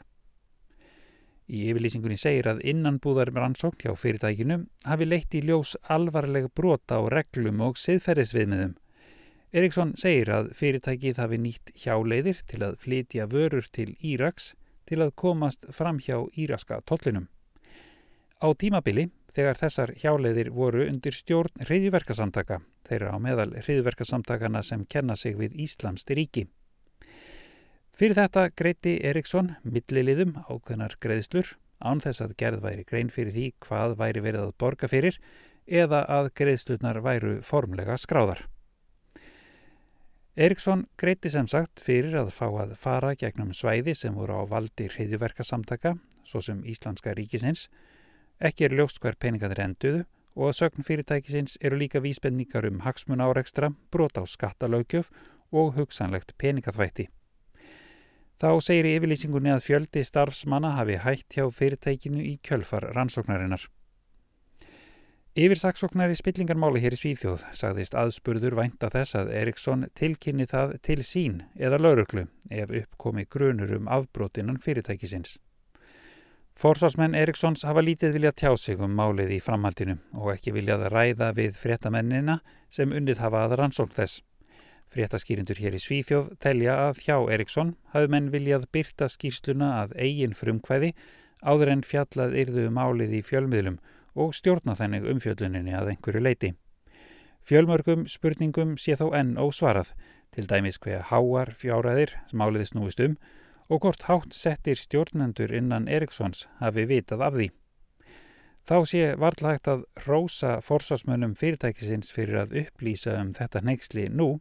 Í 1.47 1.69
yfirlýsingunni 1.71 2.17
segir 2.19 2.49
að 2.51 2.65
innanbúðar 2.67 3.31
rannsókn 3.35 3.85
hjá 3.85 3.93
fyrirtækinu 3.95 4.59
hafi 4.85 5.07
leitt 5.07 5.35
í 5.39 5.45
ljós 5.47 5.77
alvarleg 5.97 6.49
brota 6.59 6.99
á 6.99 7.03
reglum 7.13 7.63
og 7.63 7.79
siðferðisviðmiðum. 7.79 8.75
Eriksson 9.55 9.93
segir 9.95 10.33
að 10.35 10.51
fyrirtækið 10.59 11.21
hafi 11.23 11.39
nýtt 11.39 11.71
hjáleiðir 11.85 12.43
til 12.51 12.65
að 12.67 12.75
flytja 12.83 13.29
vörur 13.31 13.69
til 13.71 13.93
Íraks 14.03 14.55
til 14.91 14.99
að 15.05 15.15
komast 15.15 15.69
fram 15.71 16.03
hjá 16.03 16.19
íraska 16.35 16.81
tollinum. 16.83 17.29
Á 18.43 18.51
tímabili 18.59 19.07
þegar 19.33 19.61
þessar 19.61 19.95
hjáleiðir 20.03 20.51
voru 20.51 20.83
undir 20.91 21.15
stjórn 21.15 21.63
hriðverkasamtaka, 21.63 22.59
þeirra 22.89 23.15
á 23.15 23.19
meðal 23.23 23.53
hriðverkasamtakana 23.63 24.63
sem 24.67 24.85
kenna 24.85 25.17
sig 25.17 25.39
við 25.39 25.55
Íslamst 25.63 26.11
ríki. 26.11 26.49
Fyrir 27.97 28.13
þetta 28.19 28.51
greiti 28.53 28.99
Eriksson 29.09 29.55
milliliðum 29.65 30.35
ákveðnar 30.51 30.99
greiðslur 31.01 31.55
án 31.81 32.03
þess 32.05 32.21
að 32.21 32.35
gerð 32.43 32.67
væri 32.67 32.85
grein 32.85 33.09
fyrir 33.13 33.33
því 33.33 33.47
hvað 33.65 33.97
væri 34.03 34.23
verið 34.27 34.43
að 34.43 34.53
borga 34.61 34.91
fyrir 34.93 35.17
eða 35.65 36.03
að 36.13 36.29
greiðslutnar 36.37 37.01
væru 37.01 37.39
formlega 37.41 37.97
skráðar. 37.97 38.45
Eriksson 40.37 40.85
greiti 41.01 41.33
sem 41.33 41.49
sagt 41.49 41.81
fyrir 41.81 42.19
að 42.21 42.35
fá 42.37 42.47
að 42.51 42.77
fara 42.77 43.15
gegnum 43.17 43.57
svæði 43.57 43.97
sem 43.97 44.13
voru 44.13 44.37
á 44.37 44.43
valdi 44.45 44.91
hriðverkasamtaka, 44.93 45.95
svo 46.29 46.45
sem 46.45 46.61
Íslamska 46.69 47.17
ríkisins, 47.17 47.71
Ekki 48.37 48.67
er 48.67 48.75
ljóst 48.77 49.01
hver 49.01 49.17
peningarnir 49.17 49.63
enduðu 49.65 50.03
og 50.37 50.51
að 50.51 50.59
sögn 50.59 50.85
fyrirtækisins 50.85 51.57
eru 51.65 51.81
líka 51.81 52.03
vísbendningar 52.05 52.69
um 52.69 52.83
hagsmun 52.85 53.25
áreikstra, 53.25 53.73
brot 53.89 54.21
á 54.21 54.29
skattalögjöf 54.29 55.09
og 55.57 55.79
hugsanlegt 55.79 56.37
peningaþvætti. 56.37 57.09
Þá 58.37 58.51
segir 58.61 58.85
í 58.85 58.97
yfirlýsingunni 58.99 59.55
að 59.55 59.65
fjöldi 59.65 60.03
starfsmanna 60.05 60.75
hafi 60.77 60.99
hægt 61.01 61.39
hjá 61.39 61.47
fyrirtækinu 61.49 62.21
í 62.21 62.35
kjölfar 62.45 62.91
rannsóknarinnar. 62.93 63.65
Yfirsaksóknari 65.37 66.17
spillingarmáli 66.17 66.81
hér 66.81 66.95
í 66.97 66.99
Svíþjóð 67.01 67.43
sagðist 67.57 67.97
aðspurður 67.97 68.57
vænta 68.57 68.89
þess 68.93 69.19
að 69.21 69.33
Eriksson 69.37 69.89
tilkynni 69.97 70.47
það 70.49 70.77
til 70.89 71.03
sín 71.05 71.43
eða 71.57 71.81
lauruglu 71.81 72.27
ef 72.49 72.73
uppkomi 72.83 73.27
grunur 73.29 73.75
um 73.77 73.91
afbrotinnan 73.93 74.61
fyrirtækisins. 74.65 75.35
Forsvarsmenn 76.57 77.17
Erikssons 77.17 77.67
hafa 77.69 77.85
lítið 77.85 78.15
viljað 78.17 78.39
tjá 78.41 78.53
sig 78.57 78.81
um 78.81 78.97
málið 78.97 79.35
í 79.37 79.43
framhaldinu 79.45 79.99
og 80.17 80.31
ekki 80.33 80.55
viljað 80.57 80.87
ræða 80.93 81.35
við 81.37 81.57
fréttamennina 81.61 82.39
sem 82.73 82.93
unnið 82.97 83.21
hafa 83.21 83.45
að 83.45 83.59
rannsókn 83.61 83.97
þess. 83.97 84.23
Fréttaskýrindur 84.95 85.59
hér 85.61 85.75
í 85.77 85.81
Svíþjóð 85.83 86.29
telja 86.43 86.77
að 86.87 87.01
hjá 87.05 87.17
Eriksson 87.35 87.75
hafðu 87.93 88.13
menn 88.15 88.29
viljað 88.33 88.69
byrta 88.73 89.09
skýrsluna 89.11 89.73
að 89.83 89.97
eigin 89.99 90.37
frumkvæði 90.37 90.93
áður 91.43 91.73
en 91.73 91.83
fjallað 91.85 92.37
yrðu 92.43 92.69
um 92.71 92.79
málið 92.79 93.17
í 93.19 93.23
fjölmiðlum 93.27 93.81
og 94.17 94.33
stjórna 94.37 94.77
þennig 94.79 95.09
umfjölluninni 95.11 95.75
að 95.77 95.93
einhverju 95.93 96.23
leiti. 96.23 96.53
Fjölmörgum 97.47 98.07
spurningum 98.11 98.77
sé 98.81 98.97
þó 98.99 99.11
enn 99.15 99.37
ósvarað, 99.39 99.93
til 100.35 100.47
dæmis 100.51 100.81
hver 100.83 101.05
háar 101.11 101.53
fjáraðir 101.55 102.15
máliði 102.33 102.71
snúist 102.73 103.03
um 103.05 103.15
og 103.69 103.83
hvort 103.83 104.07
hátt 104.09 104.35
settir 104.35 104.79
stjórnendur 104.79 105.53
innan 105.55 105.89
Erikssons 105.91 106.47
hafi 106.61 106.87
vitað 106.87 107.23
af 107.27 107.37
því. 107.37 107.49
Þá 108.67 108.77
sé 108.91 109.03
varðlægt 109.15 109.69
að 109.71 109.85
rósa 110.07 110.57
forsvarsmönnum 110.65 111.37
fyrirtækisins 111.39 112.11
fyrir 112.11 112.41
að 112.43 112.57
upplýsa 112.65 113.15
um 113.21 113.31
þetta 113.35 113.63
neyksli 113.63 114.09
nú 114.11 114.41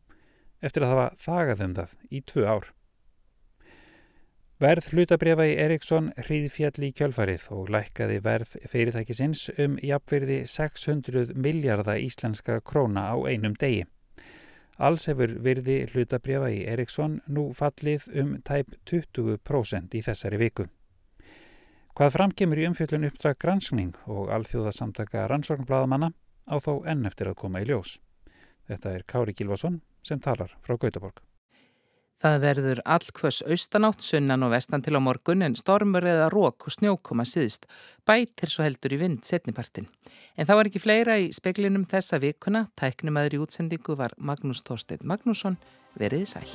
eftir 0.61 0.85
að 0.85 0.93
hafa 0.93 1.07
þagað 1.25 1.63
um 1.65 1.77
það 1.79 1.95
í 2.09 2.21
tvö 2.31 2.45
ár. 2.47 2.71
Verð 4.63 4.85
hlutabriða 4.93 5.49
í 5.49 5.55
Eriksson 5.59 6.13
hríðfjall 6.15 6.85
í 6.87 6.93
kjölfarið 6.95 7.49
og 7.51 7.73
lækkaði 7.75 8.21
verð 8.23 8.53
fyrirtækisins 8.71 9.49
um 9.59 9.75
jafnverði 9.83 10.37
600 10.47 11.33
miljardar 11.35 11.99
íslenska 11.99 12.61
króna 12.63 13.09
á 13.11 13.15
einum 13.27 13.57
degi. 13.59 13.83
Alls 14.79 15.09
hefur 15.11 15.33
virði 15.43 15.81
hlutabrjafa 15.91 16.53
í 16.55 16.63
Eriksson 16.71 17.17
nú 17.27 17.49
fallið 17.55 18.07
um 18.21 18.31
tæp 18.47 18.71
20% 18.87 19.95
í 19.95 20.01
þessari 20.07 20.39
viku. 20.39 20.69
Hvað 21.95 22.15
framkemur 22.15 22.59
í 22.59 22.65
umfjöldun 22.67 23.07
uppdrag 23.07 23.37
granskning 23.39 23.95
og 24.11 24.31
alþjóðasamtaka 24.35 25.27
rannsóknblaðamanna 25.31 26.13
á 26.47 26.55
þó 26.63 26.83
enn 26.87 27.07
eftir 27.07 27.27
að 27.31 27.39
koma 27.43 27.59
í 27.63 27.67
ljós. 27.67 27.97
Þetta 28.67 28.95
er 28.95 29.05
Kári 29.07 29.35
Gilvason 29.35 29.81
sem 30.05 30.21
talar 30.21 30.53
frá 30.61 30.77
Gautaborg. 30.77 31.23
Það 32.25 32.37
verður 32.41 32.79
allkvöss 32.89 33.41
austanátt, 33.45 34.01
sunnan 34.01 34.45
og 34.47 34.53
vestan 34.55 34.81
til 34.81 34.95
á 34.95 35.01
morgun 35.03 35.43
en 35.45 35.57
stormur 35.59 36.05
eða 36.07 36.29
rók 36.33 36.65
og 36.65 36.73
snjókoma 36.73 37.25
síðst. 37.27 37.67
Bætir 38.07 38.49
svo 38.49 38.65
heldur 38.65 38.95
í 38.95 39.01
vind 39.01 39.25
setnipartin. 39.27 39.89
En 40.39 40.47
þá 40.47 40.55
er 40.55 40.69
ekki 40.71 40.81
fleira 40.81 41.19
í 41.21 41.27
speklinum 41.35 41.85
þessa 41.91 42.21
vikuna. 42.23 42.65
Tæknumæður 42.79 43.37
í 43.37 43.43
útsendingu 43.45 43.99
var 43.99 44.15
Magnús 44.17 44.63
Þorstein 44.65 45.05
Magnússon. 45.05 45.59
Veriði 45.99 46.31
sæl. 46.37 46.49